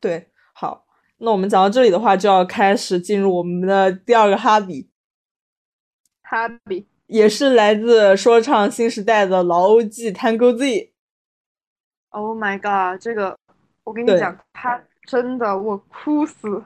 [0.00, 0.84] 对，好，
[1.18, 4.88] 那我们讲到这里的话，就要开始进入我们的第二个哈比，
[6.22, 10.92] 哈比，也是来自说唱新时代的老欧 G Tango Z。
[12.10, 13.36] Oh my god，这个
[13.84, 16.64] 我跟你讲，他真的我哭死，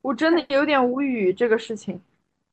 [0.00, 2.00] 我真的有点无语这个事情。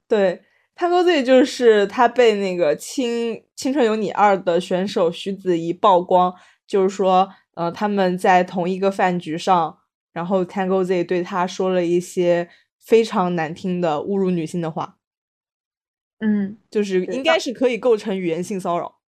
[0.07, 0.41] 对
[0.75, 6.33] ，Tango Z 就是他被那个《青青春有你二》的选手徐子怡曝光，
[6.67, 9.79] 就是说，呃，他们在同一个饭局上，
[10.11, 14.97] 然后 Tango Z 对他说了一些非常难听的侮辱女性的话，
[16.19, 18.99] 嗯，就是应该是可以构成语言性骚扰。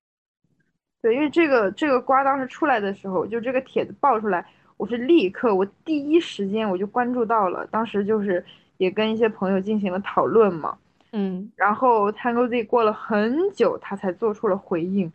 [1.06, 4.44] 对，因为这个这个瓜当时出来的时候，就这个帖子爆出来，
[4.76, 8.44] 我是立刻，我第一时间我就关注到了，当时就是
[8.78, 10.76] 也跟一些朋友进行了讨论嘛。
[11.12, 15.12] 嗯，然后 Tango Z 过了很久，他才做出了回应。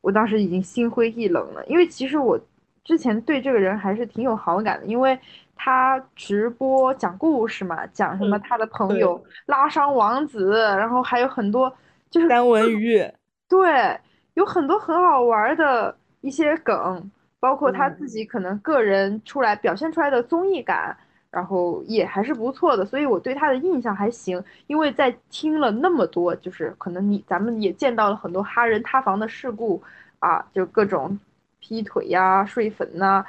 [0.00, 2.40] 我当时已经心灰意冷了，因为其实我
[2.82, 5.18] 之前对这个人还是挺有好感的，因为
[5.54, 11.70] 他直播讲故事嘛，讲什么嗯他的朋对友拉伤王子，然后还有很多
[12.08, 13.06] 就是单文鱼，
[13.46, 14.00] 对，
[14.38, 20.96] 有很多很好玩儿的一些梗，包括他自嗯己可能个人出来表现出来的综艺感，
[21.28, 24.40] 然后也还是不错的，所以我对他的印象还行。
[24.68, 29.82] 因为在听了那么多，就是可能你咱们也见到了很多哈人塌房的事故
[30.20, 31.18] 啊，就各种
[31.58, 33.26] 劈腿呀、睡粉呐、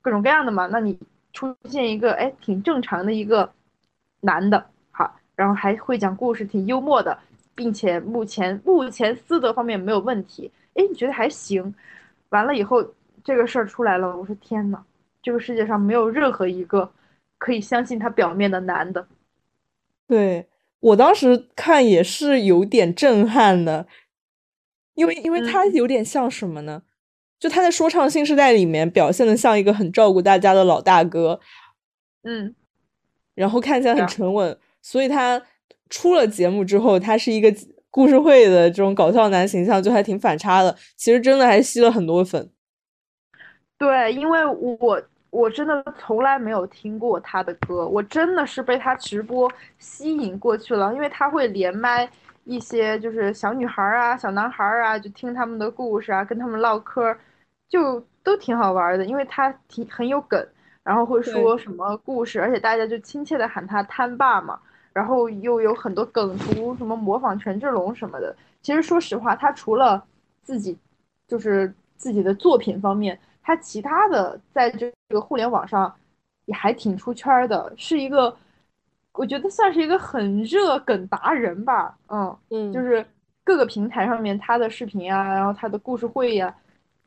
[0.00, 0.66] 各种各样的嘛。
[0.66, 0.98] 那你
[1.34, 3.52] 出现一个哎挺正常的一个
[4.22, 7.18] 男的，好，然后还会讲故事，挺幽默的，
[7.54, 11.74] 并且目前目前私德方面没有问题，哎，你觉得还行？
[12.30, 12.84] 完了以后
[13.22, 14.82] 这个事儿出来了，我说天呐，
[15.22, 16.90] 这个世界上没有任何一个
[17.38, 19.06] 可以相信他表面的男的。
[20.06, 20.46] 对，
[20.80, 23.86] 我当时看也是有点震撼的，
[24.94, 26.82] 因为因为他嗯有点像什么呢？
[27.38, 31.40] 就他在说唱新时代里面表现的像一个很照顾大家的老大哥，
[32.22, 32.54] 嗯，
[33.34, 35.42] 然后看起来很啊沉稳，所以他
[35.92, 37.54] 出了节目之后，他是一个
[37.90, 40.74] 故事会的这种搞笑男形象，就还挺反差的。
[40.96, 42.50] 其实真的还吸了很多粉。
[43.76, 52.08] 对，因为我我真的从来没有听过他的歌，我真的是被他直播吸引过去了，因为他会连麦
[52.44, 57.18] 一些就是小女孩儿啊、小男孩儿啊，就听他们的故事啊，跟他们唠嗑儿，
[57.68, 60.42] 就都挺好玩儿的，因为他挺很有梗，
[60.82, 64.58] 然后会说什么故事，而且大家就亲切的喊他摊爸嘛，
[64.92, 68.34] 然后又有很多梗图，什么模仿权志龙什么的。
[68.60, 70.02] 其实说实话，他除了
[70.42, 70.76] 自己
[71.26, 75.92] 就是自己的作品方面，他其他的在这个互联网上
[76.44, 78.34] 也还挺出圈儿的，是一个
[79.14, 83.04] 我觉得算是一个很热梗达人吧，嗯，嗯就是
[83.44, 86.54] 各个平台上面他的视频啊，然后他的故事会呀、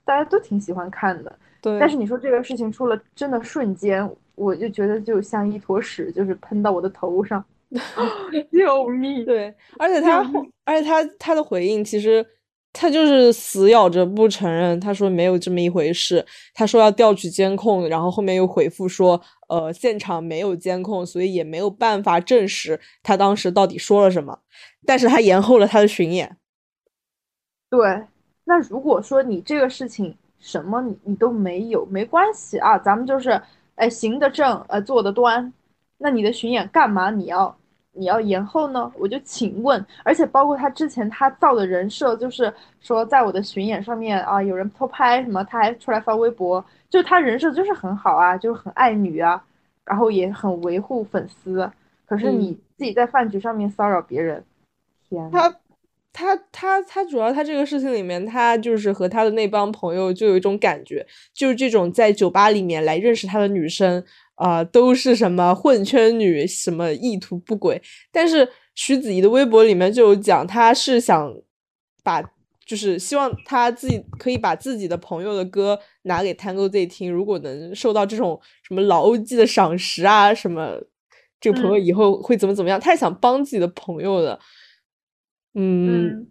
[0.04, 1.34] 大家都挺喜欢看的。
[1.62, 7.44] 对，但是你说这个事情出了，真的瞬间我就觉得就像一坨屎，就是喷到我的头上，
[8.52, 9.26] 救命！
[9.26, 12.26] 对，而且他后，而且他他的回应其实
[12.74, 24.40] 他就是死咬着不承认，他说没有这么一回事，他说要调取监控，然后后面又回复说，呃，现场没有监控，所以也没有办法证实他当时到底说了什么，
[24.86, 26.38] 但是他延后了他的巡演。
[27.70, 28.04] 对，
[28.46, 33.42] 那如果说你这个事情什么你你都没有，没关系啊，咱们就是
[33.76, 35.52] 哎行得正，呃坐得端，
[35.98, 37.58] 那你的巡演干嘛你要
[37.96, 38.92] 你要延后呢？
[38.98, 49.44] 我就请问，而且包括他之前他造的人设，就是说在我的巡演上面啊有人偷拍什么，他还出来发微博，就是他人设就是很好啊，就是很爱女啊，
[49.86, 51.72] 然后也很维护粉丝，
[52.06, 52.58] 可是你嗯。
[52.78, 54.44] 自己在饭局上面骚扰别人，
[55.08, 55.50] 天，他
[56.12, 64.04] 他他他主要他这个事情里面，他就是和他的那帮朋友就有一种感觉，就是这种在酒吧里面来认识他的女生，
[64.36, 67.82] 啊、都是什么混圈女，什么意图不轨。
[68.12, 71.34] 但是徐子怡的微博里面就有讲，她是想
[72.04, 72.22] 把，
[72.66, 80.82] 就是希望她自己可以把自己的朋友的歌拿给 Tango Z 听，如果能受到这种什么老 OG 的赏识啊，什么
[81.40, 84.40] 这个朋友嗯以后会怎么怎么样，他是想帮自己的朋友的。
[85.54, 86.28] 嗯，嗯，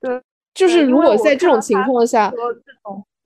[0.00, 0.22] 对，
[0.54, 2.32] 就是如果在这种情况下，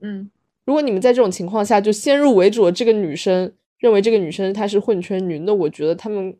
[0.01, 0.31] 嗯，
[0.65, 6.35] 如果你们在这种情况下就先入为主的这个女生认为这个女生她是混圈女，那我觉得他们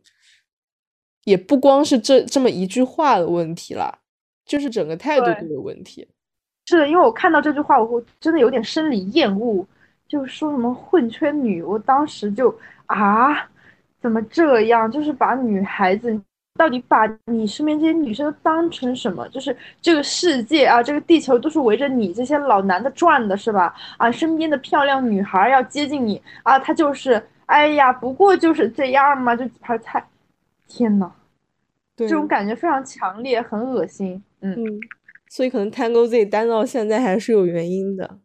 [1.25, 3.99] 也不光是这这么一句话的问题啦，
[4.45, 6.07] 就是整个态度对都有问题。
[6.65, 9.67] 是的，因为我看到这句话，我会真的有点生理厌恶，
[10.07, 13.49] 就是说什么混圈女，我当时就啊，
[14.01, 14.89] 怎么这样？
[14.89, 16.17] 就是把女孩子
[16.57, 19.27] 到底把你身边这些女生都当成什么？
[19.27, 23.75] 就是这个世界啊，这个地球都是围着你这些老男的转的，是吧？
[23.97, 27.21] 啊，身边的漂亮女孩要接近你啊，她就是，
[27.53, 30.03] 哎呀，不过就是这样嘛，就几盘菜，
[30.67, 31.11] 天呐，
[31.95, 34.55] 对这种感觉非常强烈，很恶心，嗯。
[34.57, 34.79] 嗯，
[35.29, 38.17] 所以可能 Tango Z 单到现在还是有原因的。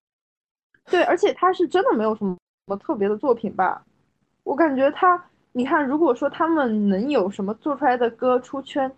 [0.91, 2.35] 对，而且他是真的没有什么
[2.67, 3.85] 什么特别的作品吧？
[4.45, 8.91] 我感觉他，你看，如果说他们能有什么做出来的歌出圈，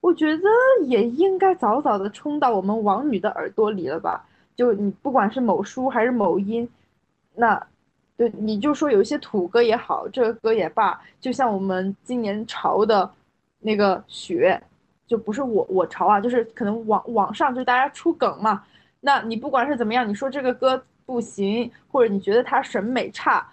[0.00, 0.44] 我觉得
[0.84, 4.24] 也应该早早的冲到我们王女的耳朵里了吧？
[4.54, 6.68] 就你不管是某书还是某音，
[7.34, 7.66] 那
[8.28, 13.10] 你就说有一些土歌也好，这个歌也罢，就像我们今年潮的
[13.60, 14.60] 那个雪，
[15.06, 18.62] 就不是我我潮啊，就是可能网网上就大家出梗嘛。
[19.00, 23.46] 那你不管是怎么样，你说这个歌不行，或者你觉得它审美差，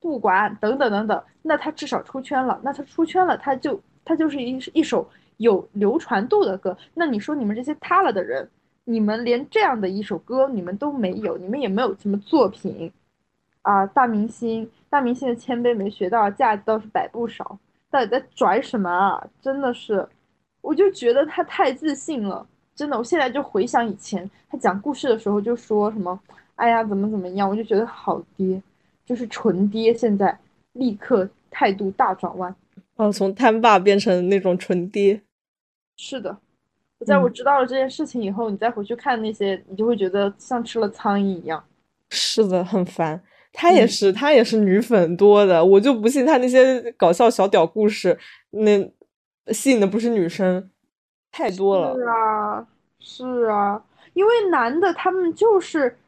[0.00, 2.60] 不管等等等等，那它至少出圈了。
[2.62, 6.76] 那它出圈了，它就它就是一一首有流传度的歌。
[6.94, 8.48] 那你说你们这些塌了的人，
[8.84, 12.92] 你们连这样的一首歌你们都没有，你们也没有什么作品
[13.68, 17.58] 啊，大明星大明星的谦卑没学到，架子倒是摆不少，
[17.90, 19.22] 到底在拽什么啊？
[19.42, 20.08] 真的是，
[20.62, 22.46] 我就觉得他太自信了。
[22.74, 26.18] 真的，我现在就回想以前他讲故事的时候就说什么，
[26.54, 28.62] 哎呀怎么怎么样，我就觉得好爹，
[29.04, 29.92] 就是纯爹。
[29.92, 30.38] 现在
[30.72, 32.56] 立刻态度大转弯。
[32.96, 35.20] 哦，从摊爸变成那种纯爹。
[35.98, 36.34] 是的，
[37.00, 41.62] 我在我嗯知道了这件事情以后，你再回去看那些，你就会觉得像吃了苍蝇一样。
[42.08, 43.22] 是的，很烦。
[43.60, 48.16] 她也嗯是，她也是女粉多的，我就不信她那些搞笑小屌故事，
[48.50, 48.88] 那
[49.52, 50.70] 吸引的不是女生，
[51.32, 51.92] 太多了。
[51.96, 52.66] 是啊，
[53.00, 53.82] 是啊，
[54.14, 55.98] 因为男的他们就是，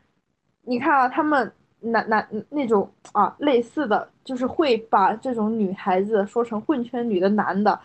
[0.63, 7.77] 你看啊，他们男男那种啊类似的，就是会把这种女孩子说成混圈女的男的，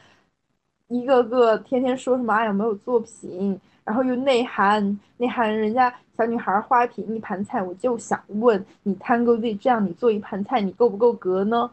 [0.90, 11.72] 一个个天天说什么哎呀没有作品，然后又内涵内涵人家小女孩花瓶一盘菜，我就想问你 Tango Z 这样你做一盘菜你够不够格呢？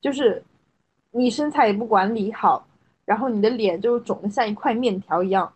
[0.00, 0.40] 就是
[1.10, 2.64] 你身材也不管理好。
[3.06, 5.52] 然后你的脸就肿得像一块面条一样，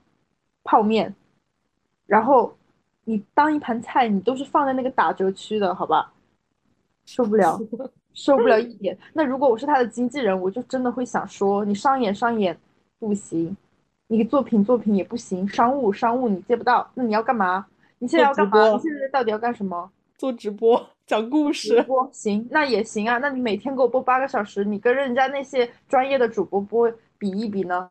[0.65, 1.15] 泡面，
[2.05, 2.55] 然后
[3.05, 6.13] 你当一盘菜，你都是放在那个打折区的，好吧？
[7.07, 7.59] 受不了，
[8.13, 8.95] 受不了一点。
[9.15, 12.55] 那如果我是他的经纪人，我就真的会想说，你商演商演
[12.99, 13.57] 不行，
[14.09, 17.65] 你作品作品也不行，商务商务你接不到，那你要干嘛？
[17.99, 18.71] 你现在要干嘛？
[18.73, 19.91] 你现在到底要干什么？
[20.19, 23.19] 做直播讲故直事，播行，那也行啊。
[23.19, 27.89] 那你每天给我播八个小时，你跟人家那些专业的主播播比一比呢？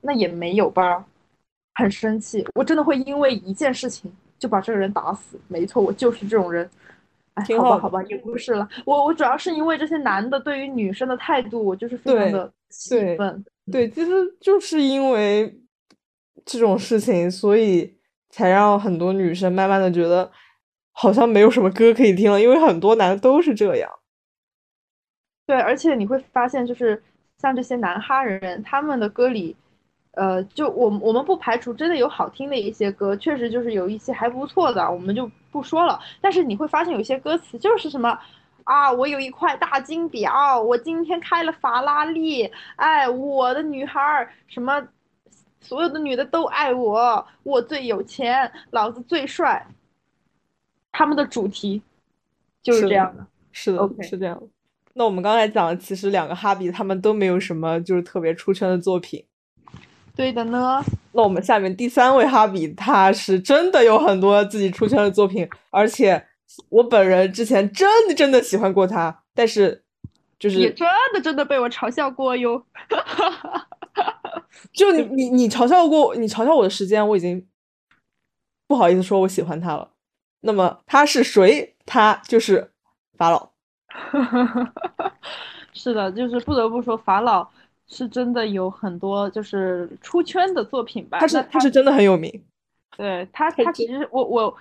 [0.00, 1.04] 那也没有吧。
[1.74, 5.38] 很生气，我真的会因为一件事情就把这个人打死。
[5.48, 6.68] 没错，我就是这种人。
[7.34, 8.68] 哎，挺好吧，好吧，也不是了。
[8.84, 13.44] 我我主要是因为这些男的对于女生的态度，我就是非常的气对愤。
[13.70, 15.60] 对，其实就是因为
[16.44, 17.96] 这种事情，所以
[18.30, 20.30] 才让很多女生慢慢的觉得
[20.92, 23.90] 好像没有什么歌可以听了，因为很多男的都是这样。
[25.46, 27.00] 对，而且你会发现，就是
[27.38, 29.56] 像这些男哈人，他们的歌里，
[30.12, 35.98] 呃，就我我们不排除真的有好听的一些歌，确实就是有一些还不错的，我们就不说了。
[36.20, 38.18] 但是你会发现，有些歌词就是什么
[38.64, 44.86] 啊，我有一块大金表，我今天开了法拉利，哎，我的女孩儿什么，
[45.60, 49.66] 所有的女的都爱我，我最有钱，老子最帅。
[50.92, 51.82] 他们的主题
[52.62, 53.26] 就是这样的。
[53.52, 54.46] 是的 OK 是这样的。
[54.94, 59.24] 那我们刚才讲的，其实两个哈比他们都没有什么就是特别出圈的作品。
[60.14, 60.84] 对的呢。
[61.12, 66.26] 那我们下面第三位哈比，他是真的有很多自己出圈的作品，而且
[66.68, 69.84] 我本人之前真的真的喜欢过他，但是
[70.38, 72.64] 就是你真的真的被我嘲笑过哟。
[74.72, 77.46] 就你你你嘲笑过你嘲笑我的时间，我已经
[78.66, 79.90] 不好意思说我喜欢他了。
[80.42, 81.74] 那么他是谁？
[81.86, 82.72] 他就是
[83.16, 83.50] 法老。
[85.72, 87.48] 是的，就是不得不说，法老
[87.90, 91.18] 是真的有很多就是出圈的作品吧。
[91.18, 92.42] 他是那他是真的很有名。
[92.96, 94.56] 对他，他他其实我我，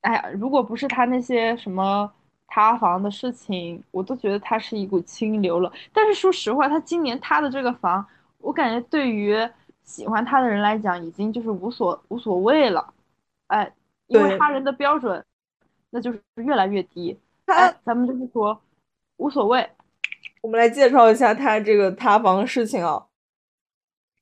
[0.00, 2.10] 哎呀，如果不是他那些什么
[2.48, 5.72] 塌房的事情，我都觉得他是一股清流了。
[5.92, 8.04] 但是说实话，他今年塌的这个房，
[8.38, 9.36] 我感觉对于
[9.82, 12.92] 喜欢他的人来讲，已经就是无所无所谓了。
[13.48, 13.70] 哎，
[14.06, 15.22] 因为他人的标准，
[15.90, 17.18] 那就是越来越低。
[17.46, 18.58] 他哎，咱们就是说
[19.18, 19.68] 无所谓。
[20.44, 23.06] 我们来介绍一下他这个塌房的事情啊。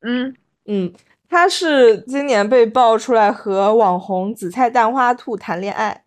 [0.03, 0.93] 嗯嗯，
[1.29, 6.05] 他是今年被爆出来和网红紫菜蛋花兔谈恋爱，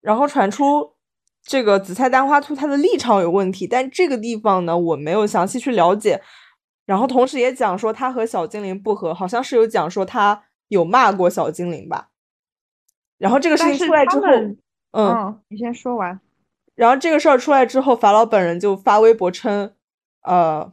[0.00, 0.92] 然后传出
[1.42, 6.22] 这个紫菜蛋花兔他的立场有问题，但这个地方呢我没有详细去了解。
[6.86, 12.10] 然后同时也讲说他和小精灵不和，好像是有讲说他有骂过小精灵吧。
[13.18, 14.56] 然后这个事情出来之后，嗯，
[14.92, 16.20] 嗯，你先说完。
[16.74, 19.72] 然后这个事儿出来之后，法老本人就发微博称，
[20.22, 20.72] 呃，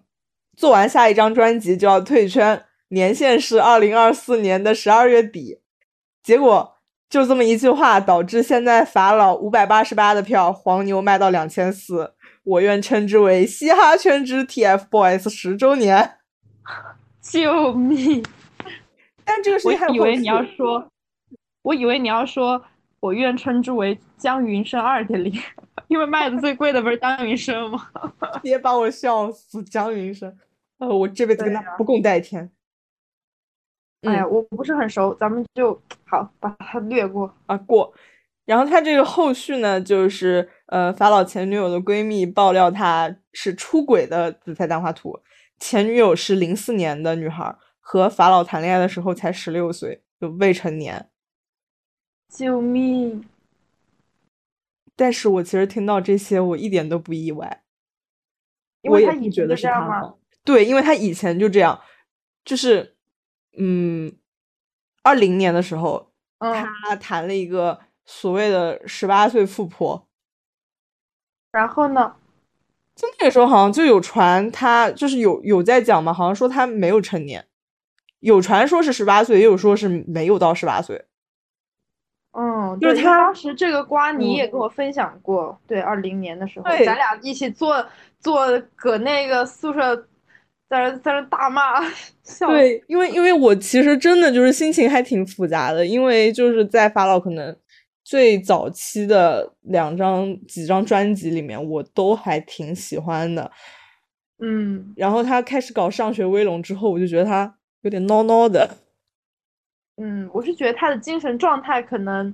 [0.55, 5.59] 做完下一张专辑就要退圈，年限是二零二四年的十二月底。
[6.23, 6.75] 结果
[7.09, 12.13] 就这么一句话，导致现在法老五百八十八的票，黄牛卖到两千四。
[12.43, 16.17] 我愿称之为嘻哈圈之 TFBOYS 十周年。
[17.21, 18.23] 救命！
[19.23, 20.87] 但这个事情还有后以为你要说，
[21.61, 22.63] 我以为你要说，
[22.99, 25.31] 我愿称之为江云生二点零，
[25.91, 27.91] 因为卖的最贵的不是江云生吗？
[28.41, 30.33] 别把我笑死，江云生，
[30.77, 32.49] 呃，我这辈子跟他不共戴天。
[34.03, 37.35] 哎呀，嗯我不是很熟，咱们就好把它略过。
[37.45, 37.93] 啊过。
[38.45, 45.19] 然后他这个后续呢，就是呃，法老前女友的闺蜜爆料他是出轨的紫菜蛋花图，
[45.59, 51.09] 前女友是零四年的女孩儿，和法老谈恋爱的时候才十六岁，就未成年。
[52.29, 53.25] 救命！
[55.01, 57.63] 但是我其实听到这些，我一点都不意外，
[58.83, 60.13] 因我为他以前也不觉得就是这样吗？
[60.43, 61.81] 对，因为他以前就这样，
[62.45, 62.95] 就是
[63.57, 64.15] 嗯，
[65.01, 70.07] 二零年的时候，嗯，他谈了一个所谓的十八岁富婆，
[71.51, 72.17] 然后呢？
[72.95, 77.47] 就那个时候好像就有传他就是有有在讲嘛，好像说他没有成年，
[78.19, 81.07] 有传说是十八岁，也有说是没有到十八岁。
[82.33, 87.85] 嗯，就是他当时这个瓜你也嗯跟我分享过，对，二零年的时候，对咱俩一起坐
[88.19, 89.95] 坐搁那个宿舍，
[90.69, 91.83] 在那在那大骂，
[92.23, 92.47] 笑。
[92.47, 97.53] 对，因为因为我其实真的就是心情还挺复杂的，因为就是在法老可能
[98.05, 103.51] 最早期的两张几张专辑里面，我都还挺喜欢的。
[104.43, 108.77] 嗯然后他开始搞上学威龙之后，我就觉得他有点孬孬的。
[109.97, 112.33] 嗯，我是觉得他的精神状态可能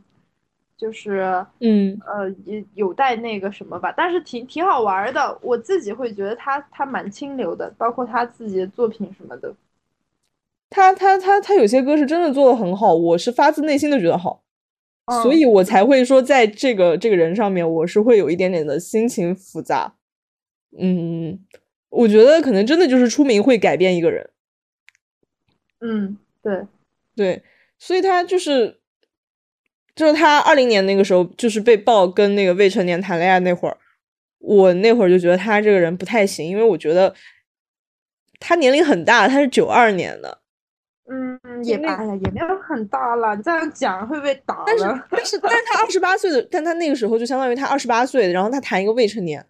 [0.78, 9.56] 就是嗯，呃也有待那个什么吧，但是挺挺好玩儿的，我自己会觉得他他蛮清流的，包括他自己的作品什么的。
[10.70, 14.44] 他他他他有些歌是真的做的很好，我是发自内心的觉得好。
[15.24, 19.96] 所嗯以我才会说，在这个这个人上面，我是会有一点点的心情复杂。
[20.78, 21.40] 嗯，
[21.90, 24.30] 我觉得可能真的就是出名会改变一个人，
[25.80, 26.68] 嗯，对，
[27.18, 27.44] 对，
[27.80, 28.80] 所以他就是，
[29.96, 33.76] 就是他二零年那个时候，就是被曝跟那个未成年谈恋爱那会儿，
[34.38, 37.14] 我那会儿就觉得他这个人不太行，因为我觉得
[38.40, 40.38] 他年龄很大，他是九二年的，
[41.10, 44.84] 嗯，也那哎呀也没有很大了，你这样讲会被打但是。
[45.10, 49.44] 但是但是他二十八岁的，但他那个时候就相当于他二十八岁，然后他谈一个未成年，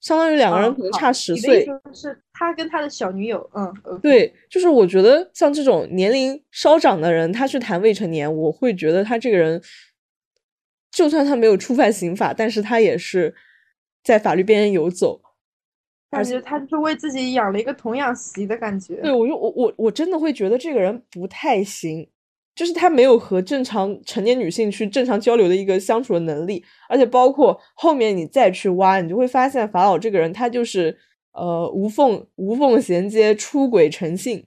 [0.00, 1.64] 相当于两个人可能差十岁。
[1.64, 9.60] 思是他跟他的小女友，嗯，呃对，就是我觉得像这种年龄稍长的人，他去谈未成年，我会觉得他这个人，
[10.90, 13.34] 就算他没有触犯刑法，但是他也是
[14.04, 15.20] 在法律边缘游走。
[16.10, 18.94] 感觉他是为自己养了一个童养媳的感觉。
[19.02, 22.08] 对，我就我我我真的会觉得这个人不太行，
[22.58, 30.98] 就是他没有和正常成年女性去正常交流的一个相处的能力，而且包括后面你再去挖，你就会发现法老这个人他就是
[31.34, 34.44] 呃无缝无缝衔接出轨成性。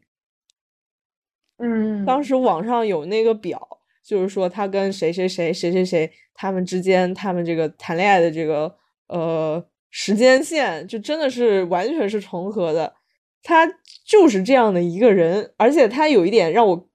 [1.57, 3.65] 嗯，当时网上有那个表，
[4.03, 8.75] 就是说他跟谁谁谁谁谁谁他们之间他们这个谈恋爱的这个
[9.07, 12.93] 呃时间线，就真的是完全是重合的。
[13.41, 13.65] 他
[14.05, 16.89] 就是这样的一个人，而且他有一点让我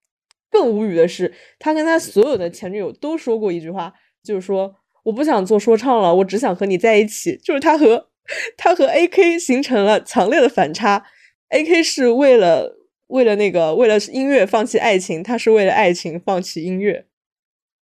[0.57, 3.92] 更无语的是，他跟他所有的前女友都说过一句话，
[4.24, 7.36] 就是说我不想做说唱了，我只想和你在一起。
[7.36, 8.09] 就是他和
[8.57, 11.04] 他和 AK 形成了强烈的反差
[11.50, 12.78] ，AK 是为了
[13.09, 17.04] 为了那个为了音乐放弃爱情，他是为了爱情放弃音乐。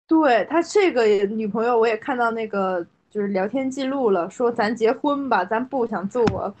[0.07, 6.53] 对他这个女朋友，我也看到那个就是聊天记录了，说咱结婚吧，咱不想做我。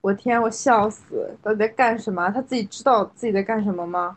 [0.00, 1.36] 我天，我笑死！
[1.42, 2.30] 到底在干什么？
[2.30, 4.16] 他自己知道自己在干什么吗？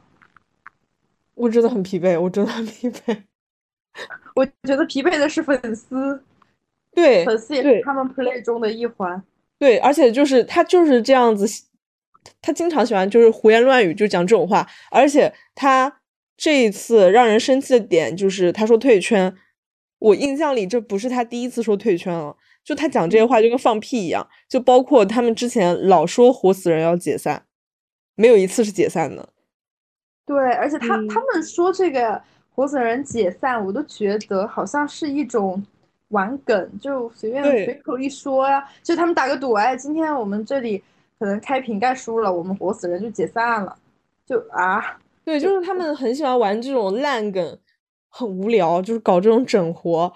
[1.41, 3.17] 我真的很疲惫，我真的很疲惫。
[4.35, 6.23] 我觉得疲惫的是粉丝，
[6.93, 9.21] 对粉丝也对是他们 play 中的一环。
[9.57, 11.45] 对，而且就是他就是这样子，
[12.41, 14.67] 他经常喜欢就是胡言乱语，就讲这种话。
[14.91, 16.01] 而且他
[16.37, 19.35] 这一次让人生气的点就是他说退圈，
[19.97, 24.27] 我印象里这不是他第一次说退圈了，就他讲这些话就跟放屁一样。
[24.47, 27.47] 就包括他们之前老说活死人要解散，
[28.15, 29.30] 没有一次是解散的。
[30.25, 32.21] 对，而且他、嗯他们说这个
[32.53, 35.61] 活死人解散，我都觉得好像是一种
[36.09, 40.83] 玩梗，就随便随口一说呀、就他们打个赌，哎，今天我们这里
[41.19, 43.75] 可能开瓶盖输了，我们活死人就解散了，
[44.25, 47.57] 就啊，对，就是他们很喜欢玩这种烂梗，
[48.09, 50.11] 很无聊，就是搞这种整活。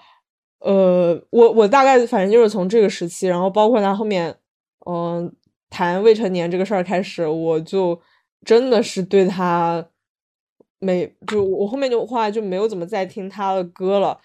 [0.60, 4.34] 呃，我我大概反正就是从这个时期，然后包括他后面，
[4.86, 5.32] 嗯、
[5.70, 8.00] 谈未成年这个事儿开始，我就
[8.44, 9.86] 真的是对他
[10.78, 14.18] 没，就我后面就后来就没有怎么再听他的歌了。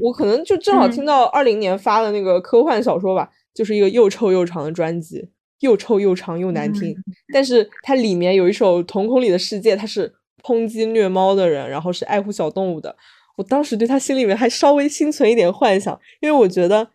[0.00, 5.30] 我可能就正好听嗯到二零年发的那个科幻小说吧，就是一个又臭又长的专辑，
[5.60, 6.94] 又臭又长又难听。
[7.32, 12.94] 但是它里面有一首《瞳孔里的世界》，他是抨击虐猫的人，然后是爱护小动物的。
[13.36, 16.90] 我当时对他心里面还稍微心存一点幻想，因为我觉得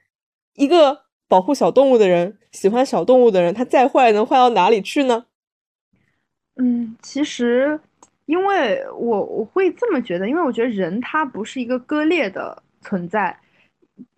[0.55, 5.25] 一个保护小动物的人，喜欢小动物的人，他再坏能坏到哪里去呢？
[6.55, 7.79] 嗯，其实
[8.29, 13.35] 因为我我会这么觉得，因为我觉得人他不是一个割裂的存在，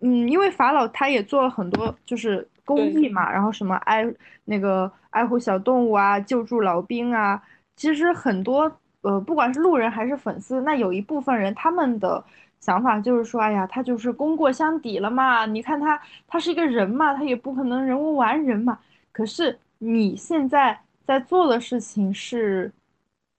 [0.00, 4.04] 嗯，因为法老他也做了很多就是公益嘛，然后什么爱
[4.44, 7.42] 那个爱护小动物啊，救助老兵啊，
[7.74, 12.22] 其实很多呃，不管是路人还是粉丝，那有一部分人他们的
[12.60, 15.98] 想法就是说，哎呀，他就是功过相抵了嘛，你看他
[16.28, 18.78] 他是一个人嘛，他也不可能人无完人嘛。
[19.10, 22.70] 可是你现在在做的事情是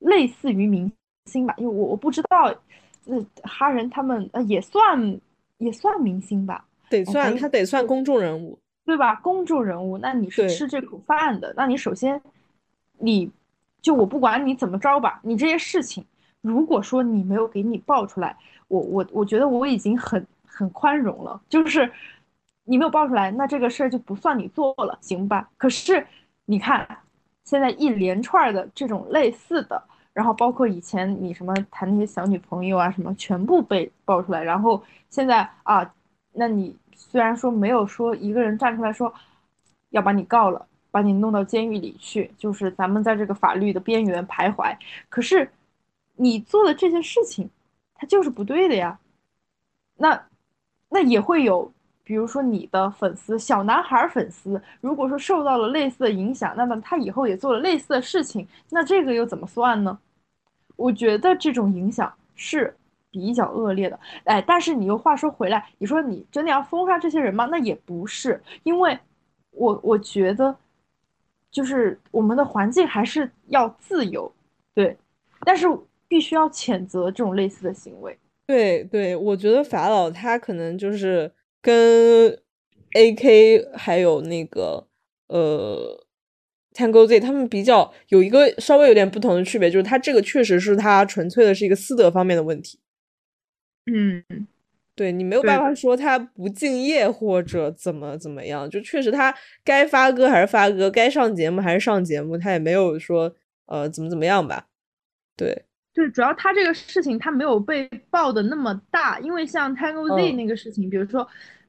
[0.03, 0.91] 类似于明
[1.25, 1.53] 星吧？
[1.57, 2.53] 因为我我不知道，
[3.05, 5.19] 呃，哈人他们呃也算
[5.57, 9.15] 也算明星吧，得算他得算公众人物，对吧？
[9.15, 12.21] 公众人物，那你是吃这口饭的，那你首先，
[12.99, 13.29] 你
[13.81, 16.05] 就我不管你怎么着吧，你这些事情，
[16.41, 18.37] 如果说你没有给你爆出来，
[18.67, 21.91] 我我我觉得我已经很很宽容了，就是
[22.65, 25.49] 你没有爆出来，那这个事儿就不算你做了，行吧？
[25.57, 26.05] 可是
[26.45, 26.85] 你看，
[27.45, 29.81] 现在一连串儿的这种类似的，
[30.13, 35.93] 然后包括以前你什么谈那些小女朋友啊什么，全部被爆出来，然后现在啊，
[36.33, 39.11] 那你虽然说没有说一个人站出来说
[39.89, 44.77] 要把你告了，把你弄到监狱里去，就是咱们在这个法律的边缘徘徊，
[45.09, 45.51] 可是
[46.15, 47.49] 你做的这些事情，
[47.95, 48.99] 它就是不对的呀。
[49.95, 50.27] 那
[50.89, 51.72] 那也会有，
[52.03, 59.97] 比如说你的粉丝，小男孩儿粉丝，如果说受到了类似的影响，那么他以后也做了类似的事情，那这个又怎么算呢？
[60.75, 62.75] 我觉得这种影响是
[63.11, 63.99] 比较恶劣的。
[64.25, 67.45] 哎，但是你又话说回来，你说你真的要封杀这些人吗？
[67.45, 68.97] 那也不是，因为
[69.51, 70.55] 我我觉得，
[71.51, 74.29] 就是我们的环境还是要自由，
[74.73, 74.97] 对，
[75.45, 75.67] 但是
[76.07, 78.17] 必须要谴责这种类似的行为。
[78.45, 81.31] 对对，我觉得法老他可能就是
[81.63, 82.39] 跟
[82.91, 84.85] AK 还有那个
[85.29, 86.05] 呃
[86.75, 92.79] Tango Z 他们比较有一个稍微有点不同的区别，就是他这个确实是他纯粹的是一个私德方面的问题。
[93.85, 94.23] 嗯，
[94.95, 99.33] 对你没有办法说他不敬业或者怎么怎么样，就确实他
[99.63, 103.35] 该发歌还是发歌，该上节目还是上节目，他也没有说
[103.65, 104.67] 呃怎么怎么样吧。
[105.35, 111.27] 对，对，主要他这个事情他没有被爆的那么大，因为像 Tango Z 嗯那个事情，比如说，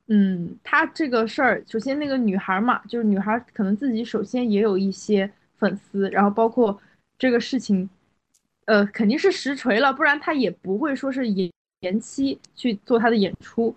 [0.09, 6.81] 嗯，他这个事儿，首先那个女孩儿嘛，就是女孩儿可能自己首先也有一些粉丝，然后包括
[7.18, 7.89] 这个事情，
[8.64, 11.51] 呃，肯定是实锤了，不然他也不会说是延
[11.81, 13.77] 延期去做他的演出。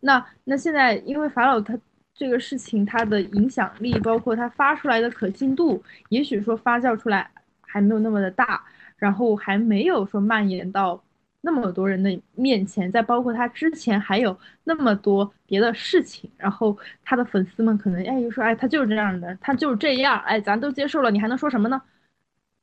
[0.00, 1.78] 那那现在因为法老他
[2.14, 7.30] 这个事情，他的影响力，包括他发出来的可信度，也许说发酵出来
[7.60, 8.64] 还没有那么的大。
[8.96, 11.02] 然后还没有说蔓延到
[11.40, 21.80] 那么多人的面前，再包括他之前还有那么多别的事情，然后他的粉丝们可能哎又说哎他就是这样的，他就是这样，哎咱都接受了，你还能说什么呢？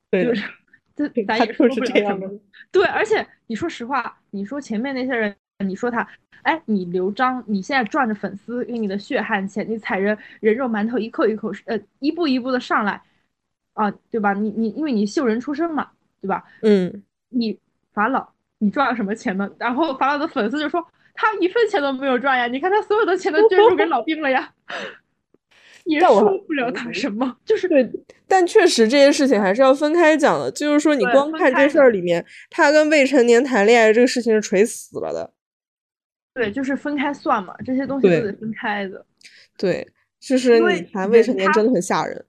[0.09, 0.49] 对就是
[0.95, 2.29] 这咱也说就是不了什么。
[2.71, 6.05] 对，而且你说实话，你说前面那些人，你说他，
[6.41, 13.01] 哎，你刘璋，你现在赚着粉丝给你的血汗钱，你踩着人肉馒头一口一口，呃，一步一步的上来，
[13.73, 14.33] 啊，对吧？
[14.33, 15.89] 你你因为你秀人出身嘛，
[16.21, 16.43] 对吧？
[16.61, 17.57] 嗯，你
[17.93, 18.27] 法老，
[18.59, 19.49] 你赚了什么钱呢？
[19.57, 24.53] 然后法老的粉丝就说他一分钱都没有赚呀，你看他所有的钱都捐助给老兵了呀，
[25.85, 27.89] 也但我说不了他什么，就是对，
[28.27, 30.51] 但确实这些事情还是要分开讲的。
[30.51, 35.33] 就是说，你光看这事儿里面，他跟未成年谈恋爱这个事情是垂死了的。
[36.33, 39.05] 对，就是分开算嘛，这些东西都得分开的。
[39.57, 39.85] 对，
[40.19, 42.25] 就是你谈未成年真的很吓人。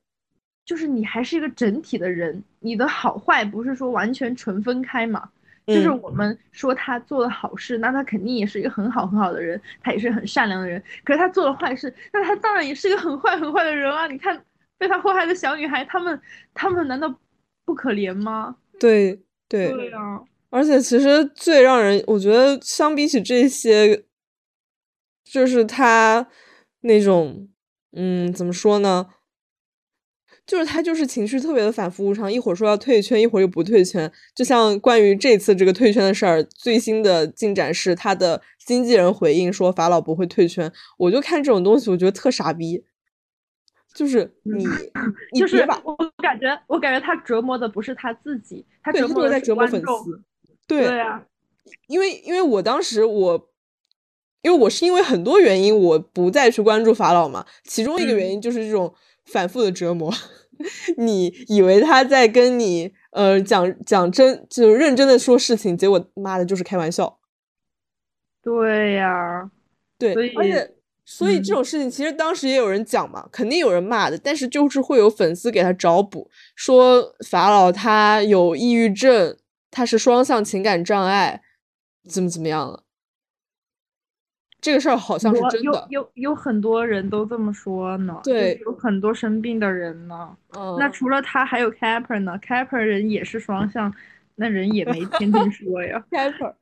[0.72, 5.28] 就是你还是一个整体的人，你的好坏不是说完全纯分开嘛。
[5.66, 10.82] 就是嗯我们说他做了好事，那他肯定也是一个很好很好的人，他也是很善良的人。
[11.04, 14.06] 可是他做了坏事，那他当然也是一个很坏很坏的人啊！
[14.06, 14.42] 你看
[14.78, 16.18] 被他祸害的小女孩，他们
[16.54, 17.14] 他们难道
[17.66, 18.56] 不可怜吗？
[18.80, 24.04] 对对，对啊，而且其实最让人，我觉得相比起这些，
[25.22, 26.26] 就是他
[26.80, 27.46] 那种，
[27.92, 29.10] 嗯，怎么说呢？
[30.46, 34.10] 就是他就是情绪特别的反复无常，一会儿说要退圈，一会儿又不退圈。
[34.34, 40.70] 就像关于这次这个退圈的事儿，最新的进展是他的经纪人回应说法老不会退圈。
[40.98, 42.84] 我就看这种东西，我觉得特傻逼。
[43.94, 44.64] 就是你，
[45.32, 49.82] 你就是我感觉，我感觉他折磨的不是他自己，他折磨的是磨粉。
[49.82, 50.22] 丝。
[50.66, 51.22] 对，对啊，
[51.88, 53.50] 因为因为我当时我，
[54.40, 60.12] 因为我是因为很多原因我不再去关注法老嘛，其中一个原嗯因就是这种反复的折磨。
[60.96, 67.18] 你以为他在跟你呃讲讲真，就是认真的说事情，结果妈的就是开玩笑。
[68.42, 69.50] 对呀，
[69.98, 79.36] 对，而且所以这嗯种事情其实当时也有人讲嘛，肯定有人骂的，但是就是会有粉丝给他找补，说法老他有抑郁症，
[79.70, 81.42] 他是双向情感障碍，
[82.08, 82.84] 怎么怎么样了。
[84.62, 90.30] 这个事儿好像是有真的，有有很多人都这么说呢，对有很多生病的人呢。
[90.56, 93.92] 嗯，那除了他，还有 Capper 呢，Capper 人也是双向，
[94.36, 96.54] 那人也没天天说呀， Capper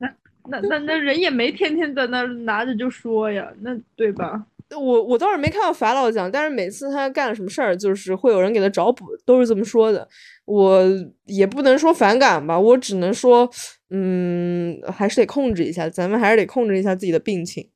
[0.47, 4.43] 那那那人也没天天在那拿着就说呀，那对吧？
[4.75, 10.07] 我我倒是没看到法老讲，但是每次他干了什么事儿，就是会有人给他找补，都是这么说的。
[10.45, 10.83] 我
[11.25, 13.47] 也不能说反感吧，我只能说，
[13.91, 17.67] 嗯，还是得控制一下，咱们还是得控制一下自己的病情。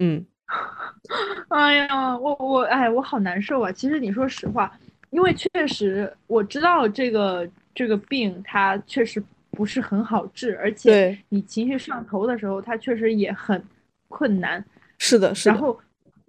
[0.00, 0.24] 嗯，
[1.48, 3.70] 哎呀，我我哎，我好难受啊！
[3.70, 4.72] 其实你说实话，
[5.10, 13.62] 因为确实我知道这个这个病它确实不是很好治，而且对你情绪上头的时候，它确实也很
[14.08, 14.64] 困难。
[14.98, 15.78] 是的，是的，然后，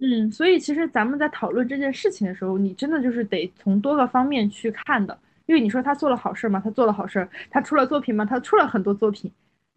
[0.00, 5.18] 嗯，所以其实咱们在讨论这件事情的时候，你真的就是得从多个方面去看的。
[5.46, 6.60] 因为你说他做了好事吗？
[6.64, 7.28] 他做了好事儿。
[7.50, 8.24] 他出了作品吗？
[8.24, 9.30] 他出了很多作品。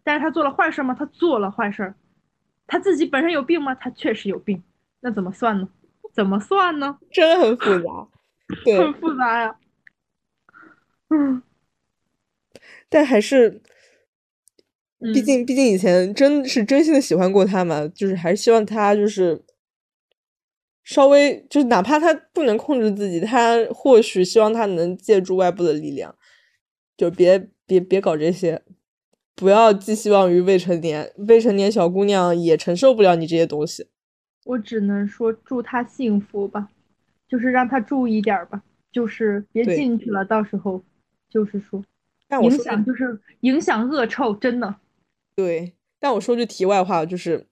[0.04, 0.94] 但是他做了坏事吗？
[0.96, 1.94] 他做了坏事儿。
[2.66, 3.74] 他自己本身有病吗？
[3.74, 4.62] 他确实有病。
[5.00, 5.68] 那怎么算呢？
[6.12, 6.98] 怎么算呢？
[7.10, 8.08] 真的很复杂。
[8.64, 9.56] 对很，复杂呀。
[11.08, 11.42] 嗯，
[12.88, 13.60] 但还是，
[14.98, 19.44] 毕嗯竟毕竟以前真是真心的喜欢过他嘛，就是还是希望他就是
[20.82, 26.16] 稍微就是哪怕他不能控制自己，他或许希望他能借助外部的力量，
[26.96, 28.62] 就别别别搞这些，
[29.36, 33.86] 不要寄希望于未成年，未成年小姑娘也承受不了你这些东西。
[34.46, 36.68] 我只能说祝她幸福吧，
[37.28, 40.82] 就是让她注意点儿吧，就是别进去了，到时候
[41.28, 41.78] 就是说。
[41.78, 41.84] 影
[42.26, 44.74] 但我说句响就是影响恶臭，真的。
[45.36, 47.46] 对，但我说句题外话，就是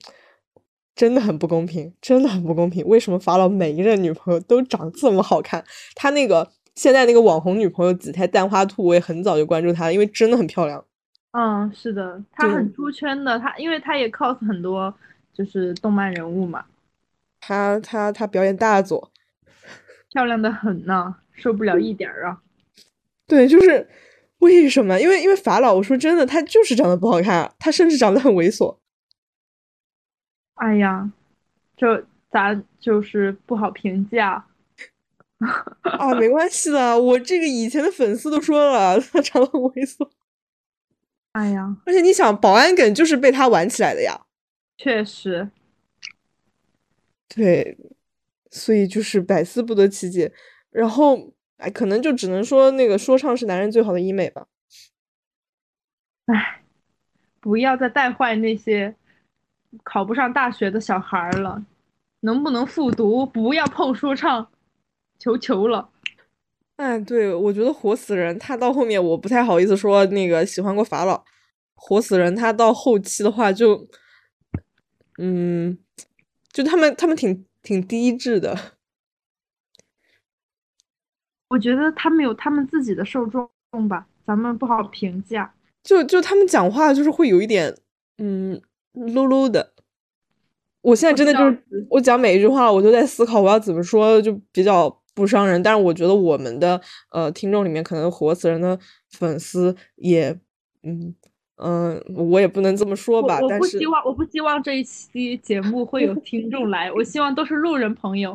[0.97, 2.85] 真的很不公平，真的很不公平。
[2.87, 5.62] 为什么法老每一任女朋友都长这么好看？
[5.95, 10.85] 他那个现在那个网红女朋友紫菜蛋花兔，我也很早就关注她了，因为真的很漂亮。
[11.37, 14.95] 嗯，是的，他对很出圈的，他因为他也 cos 很多
[15.32, 16.64] 就是动漫人物嘛，
[17.41, 19.11] 他他他表演大作，
[20.12, 22.41] 漂亮的很呢，受不了一点儿啊。
[23.26, 23.89] 对，就是
[24.39, 25.01] 为什么？
[25.01, 28.76] 因为因为法老，我说真的，他就是长得不好看，他甚至长得很猥琐。
[30.55, 31.11] 哎呀，
[31.76, 34.45] 这咱就是不好评价。
[35.82, 40.09] 啊，没关系的，我这个以前的粉丝都说了，他长得很猥琐。
[41.35, 44.20] 哎呀，而且你想，保安梗就是被他玩起来的呀。
[44.76, 45.51] 确实，
[47.28, 47.76] 对，
[48.53, 50.32] 所以就是百思不得其解。
[50.70, 54.47] 然后，哎，可能就只能说那个说唱是男人最好的医美吧。
[56.26, 56.62] 哎，
[57.41, 58.95] 不要再带坏那些
[59.82, 61.64] 考不上大学的小孩了，
[62.20, 63.26] 能不能复读？
[63.26, 64.49] 不要碰说唱，
[65.18, 65.91] 求求了。
[66.77, 71.25] 哎，对，我觉得活死人他到后面我不太好意思说那个喜欢过法老，
[71.75, 73.89] 活死人他到后期的话就，
[75.18, 75.79] 嗯，
[76.53, 78.59] 就他们他们挺挺低智的。
[81.49, 83.49] 我觉得他们有他们自己的受众
[83.89, 85.55] 吧，咱们不好评价。
[85.85, 87.77] 就就他们讲话就是会有一点，
[88.18, 88.61] 嗯
[88.95, 89.75] ，low low 的。
[90.81, 95.62] 我现在真的就是我讲每一句话，我都在思考我要怎么说，就比较不伤人。
[95.62, 98.79] 但是我觉得我们的呃听众里面，可能活死人的
[99.11, 100.31] 粉丝也，
[100.83, 101.15] 嗯
[101.57, 103.39] 嗯、我也不能这么说吧。
[103.39, 108.35] 我我但是不希望，我不希望这一期节目会有听众来，我希望都是路人朋友，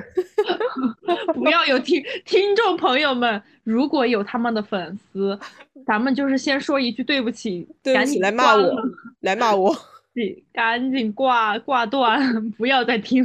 [1.35, 3.41] 不要有听听众朋友们。
[3.65, 5.37] 如果有他们的粉丝，
[5.85, 8.75] 咱们就是先说一句对不起，对不起，赶紧来骂我，
[9.19, 9.75] 来骂我。
[10.51, 12.19] 赶紧挂挂断，
[12.57, 13.23] 不要再听。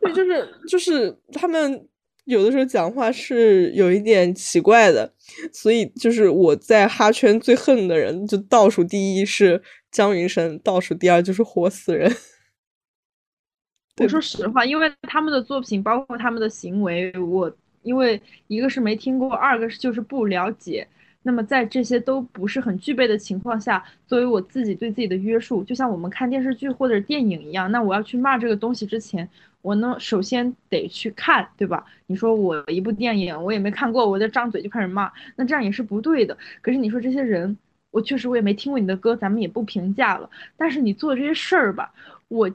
[0.00, 1.86] 对，就是就是他们
[2.24, 5.12] 有的时候讲话是有一点奇怪的，
[5.52, 9.60] 所以就是我在哈圈最恨的人，就倒数第一是
[9.90, 12.10] 姜云升，倒数第二就是活死人。
[14.00, 17.52] 我说实话，因为他们的作品，包括他们的行为，我
[17.82, 20.86] 因为一个是没听过，二个是就是不了解。
[21.22, 29.28] 那么在这些都不是很具备的情况下，作为我自己对自己的约束，就像我们看电视剧或者电影一样，那我要去骂这个东西之前，
[29.60, 31.84] 我呢首先得去看，对吧？
[32.06, 36.36] 你说我一部电影我也没看过，我就张嘴就开始骂，那这样也是不对的。
[36.60, 37.56] 可是你说这些人，
[37.90, 40.28] 我确实我也没听过你的歌，咱们也不评价了。
[40.56, 41.92] 但是你做这些事儿吧，
[42.28, 42.50] 我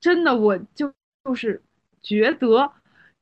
[0.00, 0.92] 真的我就
[1.24, 1.60] 就是
[2.02, 2.72] 觉得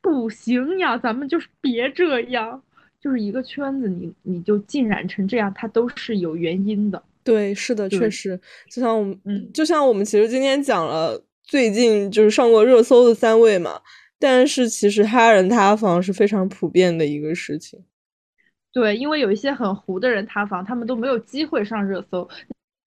[0.00, 2.62] 不行呀，咱们就是别这样。
[3.06, 7.00] 就是一个圈子，你你就浸染成这样，它都是有原因的。
[7.22, 8.36] 对，是的，确实，
[8.68, 13.80] 就像我们，嗯就像我们其实今天讲了最近就是上过热搜的三位嘛，
[14.18, 17.78] 但是其实哈人塌房是非常普遍的一个事情。
[18.72, 22.28] 对，因为有一些很糊的人塌房，他们都没有机会上热搜。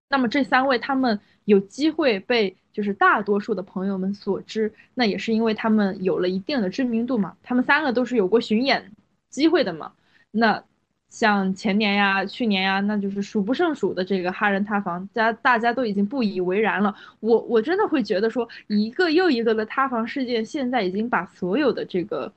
[0.09, 7.37] 那么这三位他们有机会被就是大多数的朋友们所知，那也是因为他们有了一定的知名度嘛。
[7.41, 8.91] 他们三个都是有过巡演
[9.29, 9.93] 机会的嘛。
[10.31, 10.63] 那
[11.09, 16.95] 像前年呀、去年呀，那就是数不胜数的这个哈人塌房，家大家都已经不以为然了。
[17.19, 22.31] 我我真的会觉得说，一个又一个的塌房事件，现在已经把所有的这个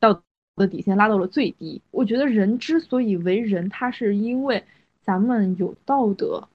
[0.00, 0.22] 道
[0.56, 1.82] 德底线拉到了最低。
[1.90, 4.64] 我觉得人之所以为人，他是因为
[5.02, 6.48] 咱们有道德，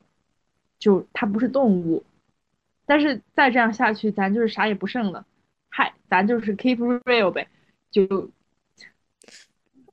[0.80, 2.04] 就他不是动物。
[2.88, 5.26] 但是再这样下去，咱就是啥也不剩了。
[5.70, 7.48] 嗨，咱就是 keep real 呗，
[7.92, 8.32] 就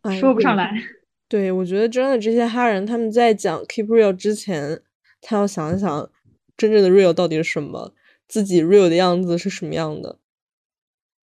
[0.05, 0.73] 哎说不上来。
[1.29, 4.81] 对，我觉得真的这些哈人他们在讲 keep real 之前，
[5.21, 6.11] 他要想一想
[6.57, 7.93] 真正的 real 到底是什么，
[8.29, 10.19] 自己 real 的样子是什么样的。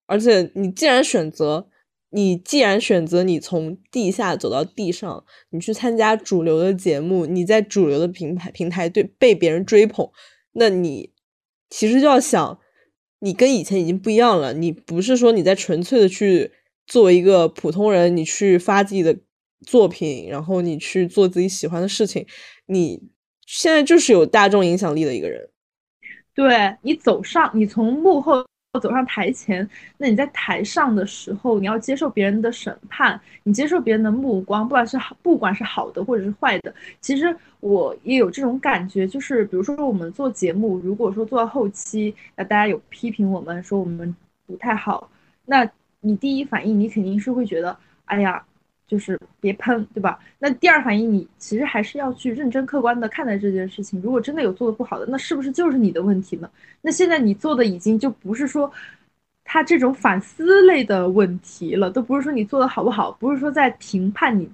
[0.05, 1.67] 而且你既然选择，
[2.11, 10.09] 你既然选择你从地下走到地上，你去参加主流的节目，你在主流的平台平台对被别人追捧，
[10.53, 11.11] 那你
[11.69, 12.59] 其实就要想，
[13.19, 14.53] 你跟以前已经不一样了。
[14.53, 16.51] 你不是说你在纯粹的去
[16.88, 19.16] 作为一个普通人，你去发自己的
[19.66, 22.26] 作品，然后你去做自己喜欢的事情，
[22.66, 23.04] 你
[23.46, 25.50] 现在就是有大众影响力的一个人。
[26.34, 28.46] 对你走上，你从幕后
[28.80, 29.68] 走上台前，
[29.98, 36.74] 那你在台上的时候，你要接受别人的审判，你接受别人的目光，不管是好，不管是好的或者是坏的。
[37.02, 44.16] 其实我也有这种感觉，就是比如说我们做节目，如果说做到后期，那大家有批评我们说我们
[44.46, 45.10] 不太好，
[45.46, 45.68] 那
[46.02, 48.43] 你第一反应你肯定是会觉得，哎呀。
[48.89, 50.18] 就是别喷，对吧？
[50.39, 54.02] 那第二反应，你其实还是要去认真客观的看待这件事情。
[54.02, 56.50] 如果真的有做的不好的，那是不是就是你的问题呢？
[56.82, 58.72] 那现在你做的已经就不是说
[59.43, 64.50] 他这种反思类的问题了，都不是说你做的好不好，不是说在评判你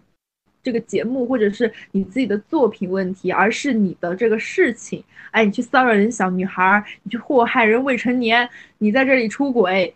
[0.63, 5.03] 这个节目或者是你自己的作品问题，而是你的这个事情。
[5.29, 9.93] 哎，你去骚扰人小女孩，你去祸害人未成年，你在这里出轨，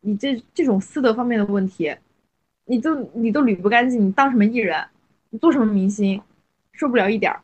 [0.00, 1.94] 你这这种私德方面的问题。
[2.70, 4.78] 你都你都捋不干净，你当什么艺人？
[5.30, 6.20] 你做什么明星？
[6.72, 7.40] 受不了一点儿，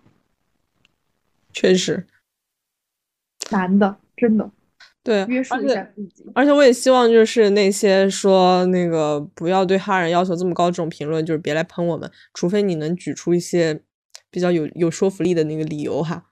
[1.53, 2.07] 确实，
[3.51, 4.51] 难的，真的
[5.03, 6.25] 对，约束一而且下自己。
[6.35, 13.83] 而且我也希望就是那些说那个不要对哈人要求这么高这种评论，就是别来喷我们，除非你能举出一些
[14.31, 16.27] 比较有有说服力的那个理由哈。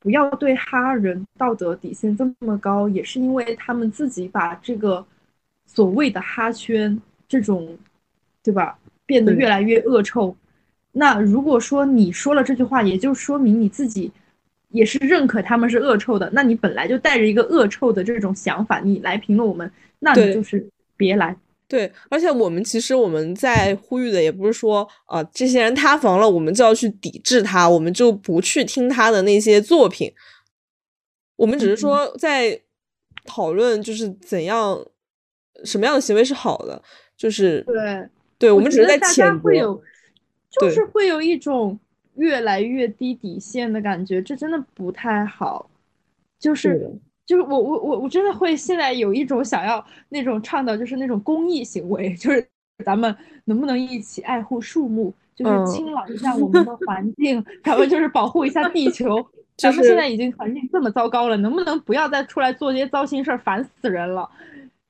[0.00, 5.04] 不要对哈人道德底线这么高，也是因为他们自己把这个
[5.66, 7.78] 所谓的哈圈这种，
[8.42, 10.34] 对吧，变得越来越恶臭。
[10.92, 14.10] 那如果说你说了这句话，也就说明你自己
[14.70, 21.36] 也是认可他们是恶臭的，那你本来就带着一个恶臭的这种想法，你来评论我们，那你就是别来。
[21.70, 30.12] 对，而且我们其实我们在呼吁的也不是说啊、这些人塌房了，我们就要去抵制他，我们就不去听他的那些作品。
[31.36, 32.60] 我们只是嗯说在
[33.24, 34.84] 讨论，就是怎样
[35.62, 36.82] 什么样的行为是好的，
[37.16, 39.42] 就是对，对我我们只是在觉得大家谴责。
[39.44, 39.82] 会有，
[40.60, 41.78] 就是会有一种
[42.16, 45.70] 越来越低底线的感觉，这真的不太好。
[46.36, 46.90] 就是的
[47.30, 52.44] 就是我我我我真的会现在有一种想要那种倡导，就是那种公益行为，就是
[52.84, 59.24] 咱们能不能一起爱护树木，就是嗯清朗一下我们的环境，咱们就是保护一下地球。
[59.56, 64.28] 就是咱们现在已经环境这么糟糕了，能不能不要再出来做这些糟心事儿，烦死人了？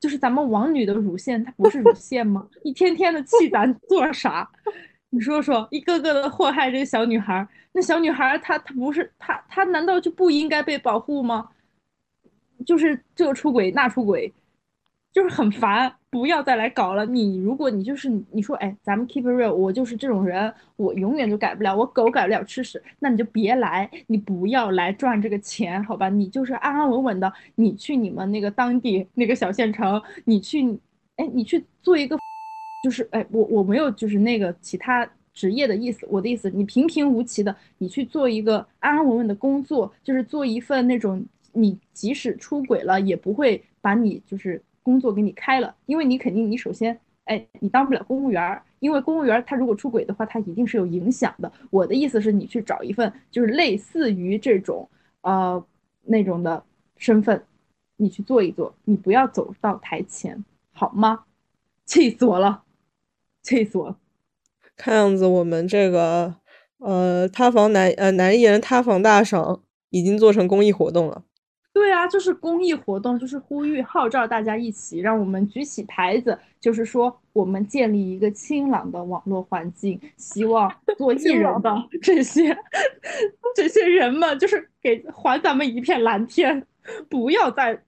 [0.01, 2.47] 就是咱们王女的乳腺，它不是乳腺吗？
[2.65, 4.49] 一天天的气咱 做啥？
[5.11, 11.49] 你说说，一个个的祸害这个小女孩儿，那小女孩儿她她不是她她难道就不应该被保护吗？
[12.65, 14.33] 就是这出轨那出轨，
[15.13, 17.05] 就是很烦，不要再来搞了。
[17.07, 26.09] 你如果你就是你说，哎，咱们 keep it real，我就是这种人，我永远都改不了，我狗改不了吃屎，那你就别来，你不要来赚这个钱，好吧？
[26.09, 30.79] 你就是安安稳稳的，你去你们那个当地那个小县城，你去，
[31.17, 32.19] 哎，你去做一个，
[32.83, 44.63] 就是哎，我我没有就是那个其他职业的意思，我的意思，你平平无奇的，你去做一个安安稳稳的工作，就是做一份那种你即使出轨了也不会把你就是。
[44.83, 51.53] 工作给你开了，因为你肯定你首先，哎，你当不了公务员儿，因为公务员儿他如果出轨的话，他一定是有影响的。
[51.69, 54.89] 我的意思是你去找一份就是类似于这种
[55.21, 55.63] 呃
[56.05, 56.65] 那种的
[56.97, 57.45] 身份，
[57.99, 60.43] 你去做一做，你不要走到台前，
[60.73, 61.25] 好吗？
[61.85, 62.63] 气死我了，
[63.43, 63.99] 气死我了！
[64.77, 66.37] 看样子我们这个
[66.79, 71.23] 呃塌房男呃男艺人塌房大赏已经做成公益活动了。
[71.73, 82.57] 对啊，就是公益活动，就是呼吁号召大家一起，让我们举起牌子，就是说我们建立一个清朗的网络环境，希望做艺人的 这些
[83.55, 86.67] 这些人们，就是给还咱们一片蓝天，
[87.09, 87.81] 不要再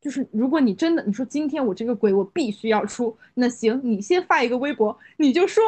[0.00, 5.62] 就是如果你真的你说今天我这个鬼我必须要出，那行，你先发一个微博，你就说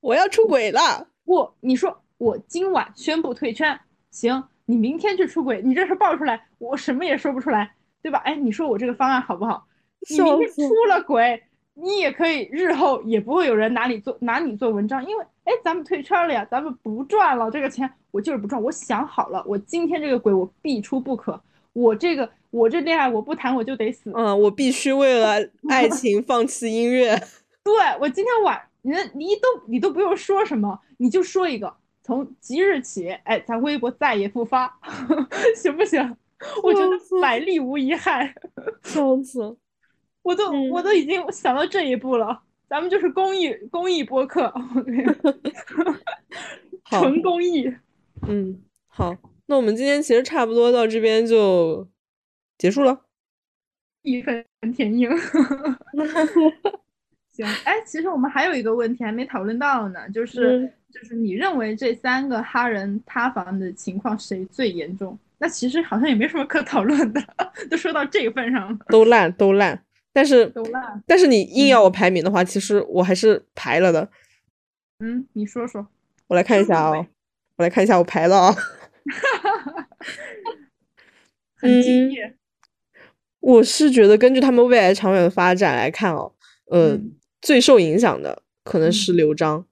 [0.00, 3.80] 我要出轨了，我你说我今晚宣布退圈，
[4.10, 4.44] 行。
[4.66, 8.18] 你明天去出轨，你这事爆出来，我什么也说不出来，对吧？
[8.24, 9.66] 哎，你说我这个方案好不好？
[10.08, 11.42] 你明天出了轨，
[11.74, 18.62] 你也可以，日后也不会有人拿你做拿你做文章，因为哎，咱们退圈了呀，咱们不赚了这个钱，我就是不赚。
[18.62, 21.40] 我想好了，我今天这个鬼我必出不可，
[21.72, 24.12] 我这个我这恋爱我不谈我就得死。
[24.14, 25.36] 嗯，我必须为了
[25.68, 27.16] 爱情放弃音乐。
[27.64, 31.74] 对，我今天晚你你都你都不用说什么，你就说一个。
[32.02, 34.78] 从即日起，哎，咱微博再也不发，
[35.56, 36.16] 行不行？
[36.62, 36.90] 我觉得
[37.20, 38.34] 百利无一害。
[38.82, 39.56] 笑死！
[40.22, 42.42] 我都我都已经想到这一步了。
[42.68, 44.52] 咱们就是公益公益播客，
[46.90, 47.72] 纯公益。
[48.26, 49.14] 嗯，好，
[49.46, 51.86] 那我们今天其实差不多到这边就
[52.56, 53.02] 结束了。
[54.02, 54.44] 义愤
[54.74, 55.10] 填膺。
[57.32, 65.18] 行，哎，其实我们还有一个问题还没讨论到呢，就是就是你认为这三个哈人塌房的情况谁最严重？
[65.38, 67.20] 那其实好像也没什么可讨论的，
[67.70, 69.82] 都说到这个份上了，都烂都烂。
[70.12, 71.02] 但是都烂。
[71.06, 74.08] 但是你硬要我排名的话，其实我还是排了的。
[74.98, 75.88] 嗯，你说说。
[76.28, 76.90] 我来看一下啊，
[77.56, 78.54] 我来看一下我排了啊。
[81.56, 82.36] 很敬业。
[83.40, 86.32] 我是觉得根据他们未来长远的发展来看哦，
[86.70, 87.14] 嗯。
[87.40, 89.64] 最受影响的可能是刘璋啊，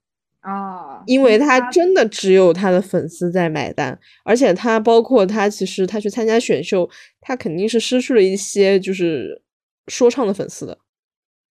[1.06, 6.88] 因为他真的只有他的粉丝在买单，而且他包括他其实他去参加选秀，
[7.20, 9.42] 他肯定是失去了一些就是
[9.88, 10.78] 说唱的粉丝的。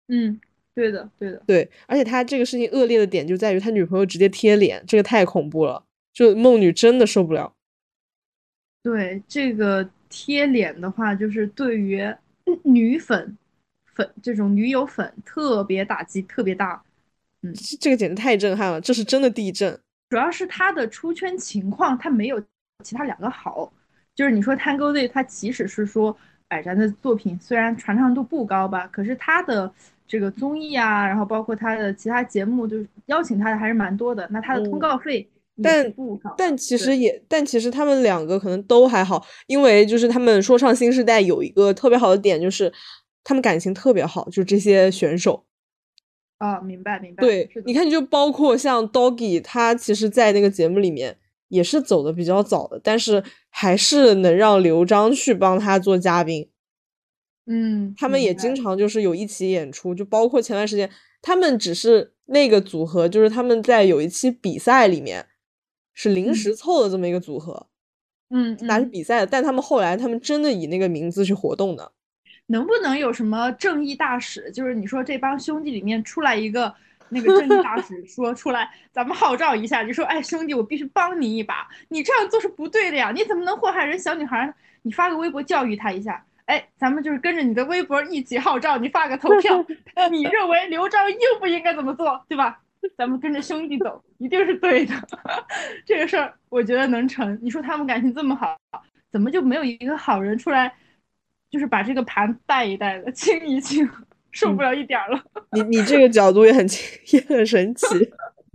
[0.07, 0.39] 嗯，
[0.75, 7.53] 对的，对的，对，而且他这个事情恶劣的点就在于他女朋友直接贴脸，这个太恐怖了，就梦女真的受不了。
[8.81, 12.03] 对这个贴脸的话，就是对于
[12.63, 13.37] 女粉。
[13.95, 16.83] 粉这种女友粉特别打击，特别大，
[17.43, 19.77] 嗯，这个简直太震撼了，这是真的地震。
[20.09, 22.41] 主要是他的出圈情况，他没有
[22.83, 23.71] 其他两个好。
[24.15, 26.15] 就是你说 Tango Day，他即使是说，
[26.47, 29.71] 百战的作品虽然传唱度不高吧，可是他的
[30.07, 34.27] 这个综艺啊，然后包括他的其他节目，就是邀请他的还是蛮多的。
[34.31, 35.27] 那他的通告费，
[35.61, 35.93] 但
[36.37, 42.71] 但其实也，但其实他们两个可能都还好，因为就是他们说唱新时代有一个特别好的点就是。
[43.25, 45.45] 他们感情特别好，就这些选手。
[46.43, 47.21] 啊，明白明白。
[47.21, 51.17] 对，你看，就包括像 Doggy，他其实，在那个节目里面
[51.47, 56.49] 也是走的比较早的，但是还是能让刘璋去帮他做嘉宾。
[57.45, 60.89] 嗯，他们也经常就是有一起演出，就包括前段时间，
[61.21, 65.25] 他们只是那个组合，就是他们在有一期比赛里面
[65.93, 67.67] 是临时凑的这么一个组合。
[68.29, 71.93] 嗯，拿去比赛的，但他们后来他们真的以那个名字去活动的。
[72.53, 74.51] 能不能有什么正义大使？
[74.51, 76.71] 就是你说这帮兄弟里面出来一个
[77.09, 84.53] 那个正义大使，说出来，咱们号召一下，就说，哎，兄弟，我必须帮你一把，你这样做是不对的呀，你怎么能祸害人小女孩？
[84.83, 89.65] 你发个微博教育他一下，哎，咱们就是跟着你的微博一起号召，你发个投票，
[90.11, 92.59] 你认为刘璋应不应该怎么做，对吧？
[92.95, 94.93] 咱们跟着兄弟走，一定是对的。
[95.87, 97.35] 这个事儿我觉得能成。
[97.41, 98.55] 你说他们感情这么好，
[99.11, 100.71] 怎么就没有一个好人出来？
[101.53, 103.87] 就是把这个盘带一带的清一清，
[104.31, 105.23] 受不了一点了。
[105.53, 106.67] 你你这个角度也很
[107.11, 107.85] 也很神奇。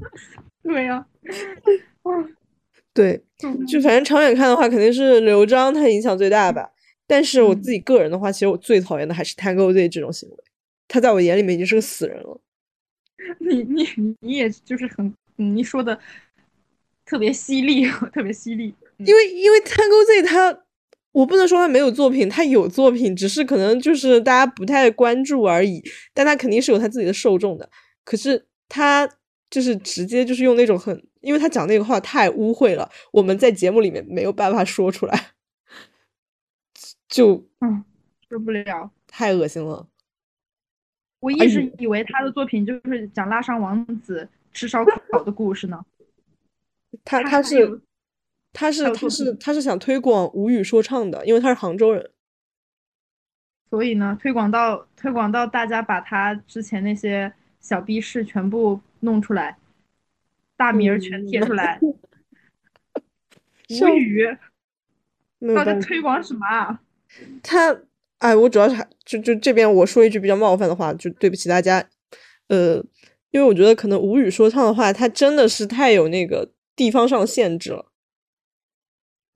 [0.65, 1.07] 对呀，
[2.93, 3.23] 对，
[3.69, 6.73] 就反正长远看的话，肯定是刘璋他影响最大吧。
[7.07, 10.37] 但是我自己个人的话，其实我最讨厌的还是 Tango Z 这种行为。
[10.89, 12.41] 他在我眼里面已经是个死人了。
[13.39, 13.87] 你你
[14.19, 15.97] 你也就是很你说的
[17.07, 18.75] 特别犀利，特别犀利。
[18.99, 20.53] 因为因为 Tango Z 他，
[21.13, 25.83] 我不能说他没有作品，他有作品，只是可能就是大家不太关注而已。
[26.15, 27.69] 但他肯定是有他自己的受众的。
[28.05, 29.09] 可是他
[29.51, 35.31] 就是直接就是用那种很，因为他讲那个话太污秽了，我们在节目里面没有办法说出来，
[37.09, 37.83] 就嗯，
[38.31, 38.91] 受不了。
[39.07, 39.89] 太恶心了。
[41.21, 45.85] 我一直以为他的作品就是讲拉上王子吃烧烤的故事呢。
[47.05, 47.81] 他他是
[48.53, 52.11] 他是他是他是想推广吴语说唱的，因为他是杭州人。
[53.71, 59.59] 所以呢，推广到推广到大家把他之前那些小逼事全部弄出来，
[60.57, 61.79] 大名儿全贴出来，
[63.69, 64.27] 笑无语，
[65.55, 66.81] 到底推广什么啊？
[67.43, 67.79] 他
[68.19, 71.87] 哎，我主要是还就就这边我说一句比较冒犯的话，就对不起大家，
[72.49, 72.83] 呃，
[73.31, 77.88] 因为我觉得可能吴语说唱的话，它真的是太有那个地方上限制了。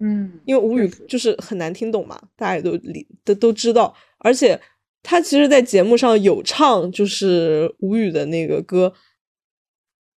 [0.03, 4.61] 嗯，因为吴语就是很难听懂嘛，大家也都理都都知道，而且
[5.01, 8.93] 他其实，在节目上有唱就是吴语的那个歌。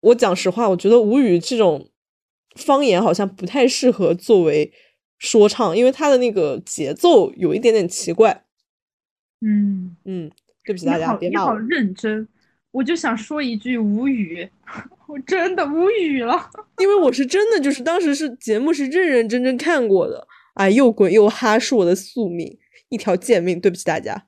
[0.00, 1.88] 我讲实话，我觉得吴语这种
[2.56, 4.72] 方言好像不太适合作为
[5.18, 8.44] 说唱，因为他的那个节奏有一点点奇怪。
[9.40, 10.30] 嗯，嗯，
[10.64, 11.58] 对不起大家，好，你好别骂我。
[11.58, 12.26] 认真，
[12.70, 14.48] 我就想说一句吴语，
[15.06, 16.50] 我真的无语了。
[16.78, 24.26] 因为我是真的就是当时是节目是认认真真看过的，哎，又滚又哈是我的宿命，一条贱命，对不起大家。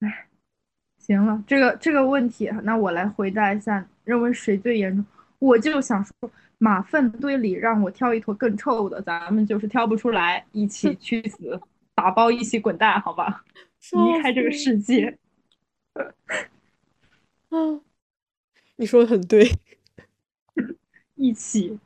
[0.00, 0.28] 哎
[0.98, 5.04] 行了，这个这个问题，那我来回答一下，认为谁最严重？
[5.40, 11.60] 我就想说，马粪堆里让我挑一坨更臭的，咱们就是挑不出来，一起去死，
[11.96, 13.44] 打包一起滚蛋，好吧？
[13.90, 15.18] 离开这个世界。
[17.50, 17.80] 啊，
[18.76, 19.50] 你说的很对。
[21.14, 21.78] 一起，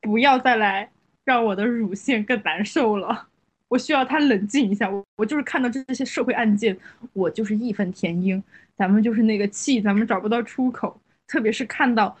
[0.00, 0.90] 不要再来
[1.24, 3.28] 让我的乳腺更难受了。
[3.68, 4.90] 我需要他冷静一下。
[4.90, 6.76] 我我就是看到这些社会案件，
[7.12, 8.42] 我就是义愤填膺。
[8.76, 11.00] 咱们就是那个气，咱们找不到出口。
[11.26, 12.14] 特别是看到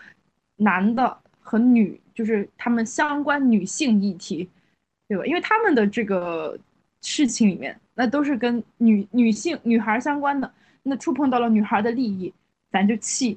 [0.56, 4.48] 男的和女，就是他们相关女性议题，
[5.08, 5.26] 对吧？
[5.26, 6.58] 因为他们的这个
[7.02, 10.50] 事情里面，那都是跟女女性女孩相关的，
[10.82, 12.32] 那触碰到了女孩的利益，
[12.70, 13.36] 咱就气。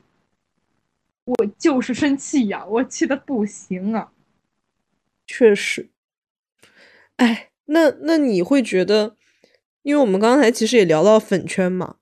[1.25, 4.11] 我就是生气呀，我气的不行啊。
[5.27, 5.89] 确实，
[7.17, 9.15] 哎，那那你会觉得，
[9.81, 11.95] 因为我们刚才其实也聊到粉圈嘛，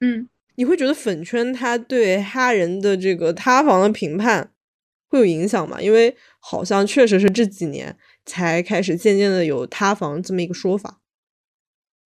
[0.00, 4.52] 嗯，你会觉得粉圈它对哈人的这个塌房的评判
[5.08, 5.80] 会有影响吗？
[5.80, 7.96] 因为好像确实是这几年
[8.26, 11.00] 才开始渐渐的有塌房这么一个说法。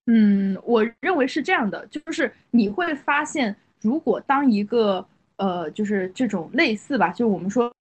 [0.06, 5.04] 嗯，我认为是这样的，就是你会发现，如果当一个
[5.36, 7.72] 呃，就是这种类似吧，就是我们说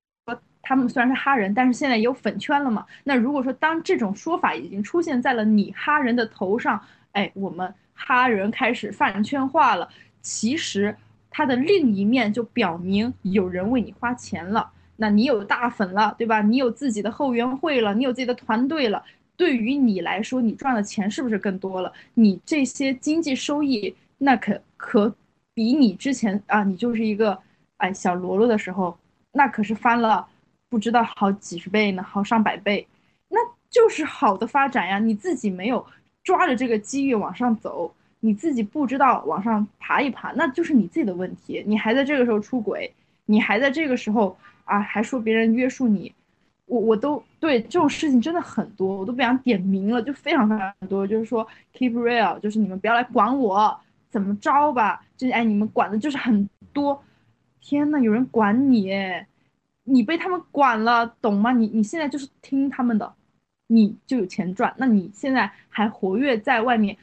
[0.61, 2.85] 他们虽然是哈人，但是现在也有粉圈了嘛。
[3.03, 6.81] 那如果说当这种说法已经出现在了你哈人的头上，
[7.11, 9.89] 哎，我们哈人开始饭圈化了，
[10.21, 10.95] 其实
[11.29, 16.41] 它的另一面就表明有人为你花钱了，那你有大粉了，对吧？
[16.41, 19.03] 你有自己的后援会了，你有自己的团队了。
[19.35, 21.91] 对于你来说，你赚的钱是不是更多了？
[22.13, 25.13] 你这些经济收益，那可可
[25.53, 27.37] 比你之前啊，你就是一个
[27.77, 28.97] 哎小喽啰的时候，
[29.31, 30.27] 那可是翻了
[30.69, 32.87] 不知道好几十倍呢，好上百倍，
[33.29, 33.37] 那
[33.69, 34.99] 就是好的发展呀。
[34.99, 35.85] 你自己没有
[36.23, 41.63] 抓着这个机遇往上走，你自己不知道往上爬一爬，那就是你自己的问题。
[41.67, 42.91] 你还在这个时候出轨，
[43.25, 46.13] 你还在这个时候啊，还说别人约束你。
[46.65, 51.05] 我我都对这种事情真的很多，我都不想点名了，就非常非常多。
[51.05, 53.77] 就是说 keep real，就是你们不要来管我
[54.13, 57.03] 怎么着吧，就是哎你们管的就是很多。
[57.59, 58.93] 天呐，有人管你，
[59.85, 61.51] 你被他们管了，懂吗？
[61.51, 63.11] 你你现在就是听他们的，
[63.67, 64.71] 你就有钱赚。
[64.77, 66.95] 那你现在还活跃在外面，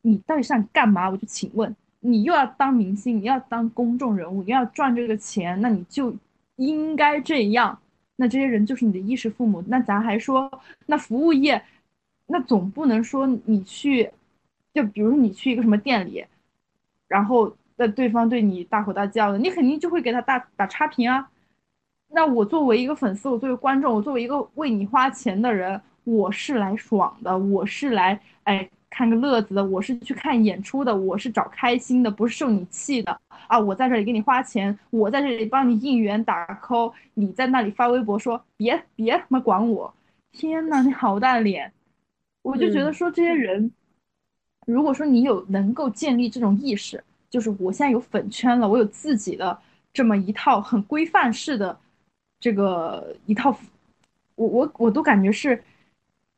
[0.00, 1.10] 你到底想干嘛？
[1.10, 6.16] 我就请问，你又要当明星，你要当公众人物，你要赚这个钱，那你就
[6.56, 7.78] 应该这样。
[8.14, 9.62] 那这些人就是你的衣食父母。
[9.66, 10.50] 那咱还说，
[10.86, 11.62] 那服务业，
[12.28, 14.10] 那总不能说你去，
[14.76, 16.22] 就比如说你去一个什么店里，
[17.08, 21.30] 然后那对方对你大吼大叫的，你肯定就会给他大打差评啊。
[22.08, 33.18] 那我作为一个粉丝，我作为观众，我作为一个为你花钱的人，我是来爽的，我是来哎看个乐子的，我是去看演出的，我是找开心的，不是受你气的
[33.48, 33.58] 啊！
[33.58, 39.94] 我在这里给你花钱，我在这里帮你应援打 call，你在那里发微博说别别他妈管我！
[40.32, 41.72] 天呐，你好大脸！
[42.42, 43.72] 我就觉得嗯说这些人，
[44.66, 49.58] 如果说你有能够建立这种意识，就是我现在有粉圈了，我有自己的
[49.92, 51.78] 这么一套很规范式的
[52.38, 53.58] 这个一套，
[54.34, 55.62] 我我我都感觉是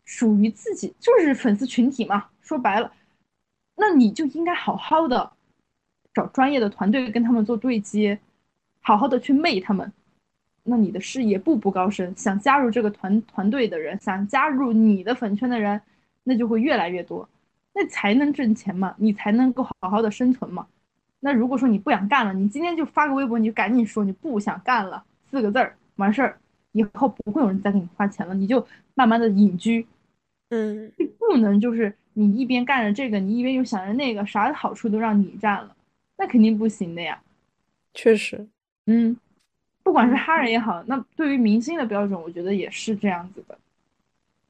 [0.04, 2.26] 属于自己，就是粉丝群体嘛。
[2.40, 2.92] 说白了，
[3.76, 5.32] 那你就应该好好的
[6.14, 8.18] 找专业的团队跟他们做对接，
[8.80, 9.92] 好好的去媚他们。
[10.64, 15.80] 那你的事业步步高升，想加入这个团团队的人，想加入你的粉圈的人，
[16.24, 17.26] 那就会越来越多，
[17.74, 20.66] 那才能挣钱嘛，你才能够好好的生存嘛。
[21.20, 26.38] 那如果说你不想干了，你今天就发个微博，你就赶紧说你不想干了四个字儿，完事儿，
[26.72, 28.64] 以后不会有人再给你花钱了，你就
[28.94, 29.86] 慢慢的隐居，
[30.50, 35.76] 嗯，不能就是你一边干着这个，你一边又想着那个，啥好处都让你占了，
[36.16, 37.20] 那肯定不行的呀。
[37.94, 38.46] 确实，
[38.86, 39.16] 嗯，
[39.82, 43.58] 不管是哈人也好，那对于明星的标准，我觉得也是这样子的。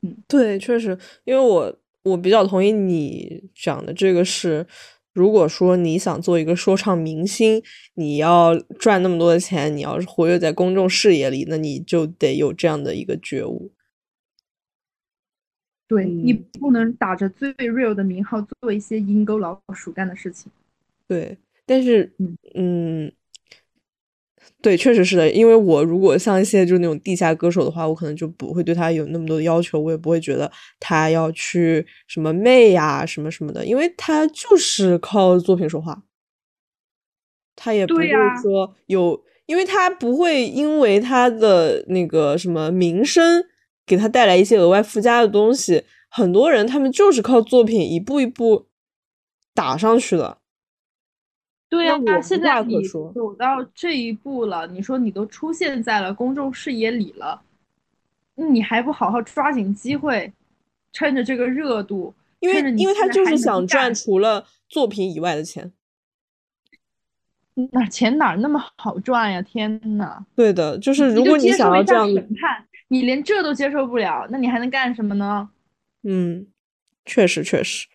[0.03, 4.67] 嗯对，确实，因为我我比较同意你讲的这个是，
[5.13, 7.63] 如果说你想做一个说唱明星，
[7.95, 13.73] 你要赚那么多的钱，你要是活跃在公众视野里，那你就得有这样的一个觉悟。
[15.89, 20.53] 对你嗯不能打着最 real 的名号做一些阴沟老鼠干的事情。
[21.07, 23.13] 对，但是嗯嗯，
[24.61, 25.31] 对，确实是的。
[25.31, 36.03] 因为我如果像一些就是那种地下歌手的话，我可能就不会对他有那么多的要求，我也不会觉得他要去什么媚呀、什么什么的，因为他就是靠作品说话，
[37.55, 38.09] 他也不会
[38.43, 43.45] 说有，因为他不会因为他的那个什么名声
[43.87, 45.85] 给他带来一些额外附加的东西。
[46.11, 48.67] 很多人他们就是靠作品一步一步
[49.55, 50.39] 打上去的。
[51.69, 57.43] 对呀、那现在你说走到这一步了，你说你都出现在了公众视野里了，
[58.35, 60.33] 你还不好好抓紧机会，
[60.93, 65.73] 趁着这个热度，因为因为他就是想赚除了作品以外的钱。
[67.73, 69.43] 哪钱哪儿那么好赚呀？
[69.43, 70.25] 天呐！
[70.37, 75.51] 对的，就是如果你想要这样子，审判，你连这都接受不了，那你还能干什么呢？
[76.05, 76.47] 嗯，
[77.05, 77.89] 确实确实，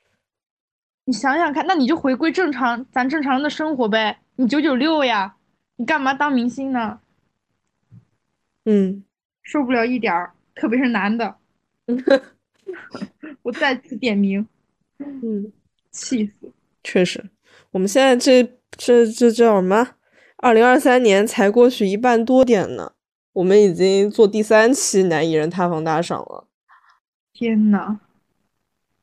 [1.06, 4.20] 你想想看，那你就回归正常，咱正常人的生活呗。
[4.36, 5.36] 你九九六呀，
[5.76, 7.00] 你干嘛当明星呢？
[8.66, 9.04] 嗯，
[9.42, 11.36] 受不了一点儿，特别是男的。
[13.44, 14.48] 我再次点名，
[15.00, 15.52] 嗯，
[15.92, 16.52] 气死！
[16.82, 17.30] 确实，
[17.72, 19.96] 我们现在这这这叫什么？
[20.38, 22.94] 二零二三年才过去一半多点呢，
[23.34, 26.48] 我们已经做第三期男艺人塌房大赏了，
[27.34, 28.00] 天呐，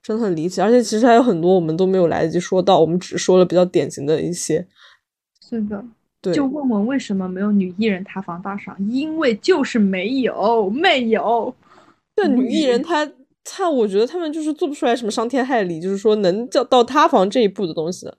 [0.02, 0.60] 真的很离奇。
[0.60, 4.66] 而且其实还有很多我们都没有来得及说到，我们只说了比较典型的一些。
[5.48, 5.84] 是的，
[6.20, 8.76] 对，就问问为什么没有女艺人塌房大赏？
[8.88, 11.54] 因为就是没有，没有。
[12.16, 13.10] 这女艺人她
[13.42, 18.10] 她，我觉得他们就是做不出来什么伤天害理，就是说能叫到塌房这一步的东西。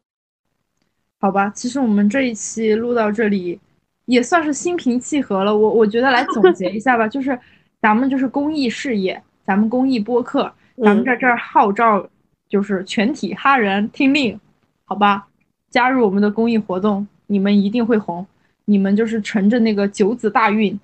[1.20, 3.60] 好吧，其实我们这一期录到这里，
[4.06, 5.56] 也算是心平气和了。
[5.56, 7.40] 我我觉得来总结一下吧，就是
[7.80, 12.08] 咱们就是公益事业，咱们公益播客，咱们嗯在这儿号召，
[12.50, 14.40] 就是全体哈人听令，
[14.86, 15.28] 好吧，
[15.70, 18.26] 加入我们的公益活动，你们一定会红，
[18.66, 20.80] 你们就是乘着那个九子大运，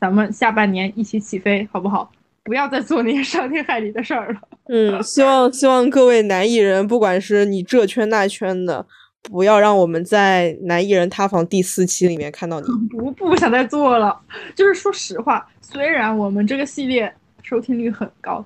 [0.00, 2.10] 咱们下半年一起起飞，好不好？
[2.44, 4.40] 不要再做那些伤天害理的事儿了。
[4.68, 8.86] 嗯，希望希望各位男艺人，不管是你这圈那圈的，
[9.22, 12.66] 不要让我们在男艺人塌房第四期里面看到你。
[12.88, 14.18] 不不想再做了。
[14.54, 18.42] 就是说实话，虽然我们这个系列收听率很高，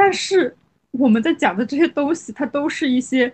[0.00, 0.56] 但是
[0.92, 3.30] 我们在讲的这些东西，它都是一些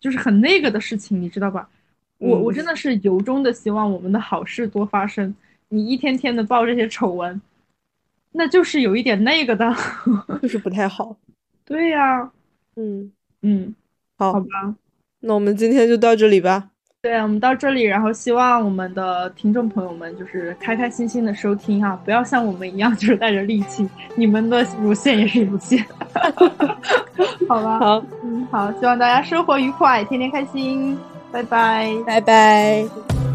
[0.00, 1.68] 就是很那个的事情，你知道吧？
[2.16, 5.34] 我我嗯真的是由衷的希望我们的好事多发生。
[5.68, 7.38] 你一天天的报这些丑闻，
[8.32, 9.70] 那就是有一点那个的。
[10.40, 11.14] 就是不太好。
[11.66, 12.32] 对呀、
[12.76, 13.12] 嗯，
[13.42, 13.74] 嗯，
[14.16, 14.76] 好，好吧。
[15.20, 16.70] 那我们今天就到这里吧。
[17.08, 25.82] 对，我们到这里，然后希望我们的听众朋友们就是开开心心的收听哈，不要像我们一样就是带着戾气，你们的乳腺也是乳腺，
[27.48, 27.78] 好吧？
[27.80, 30.98] 好，嗯，好，希望大家生活愉快，天天开心，
[31.32, 31.90] 拜拜。
[32.06, 33.27] 拜拜。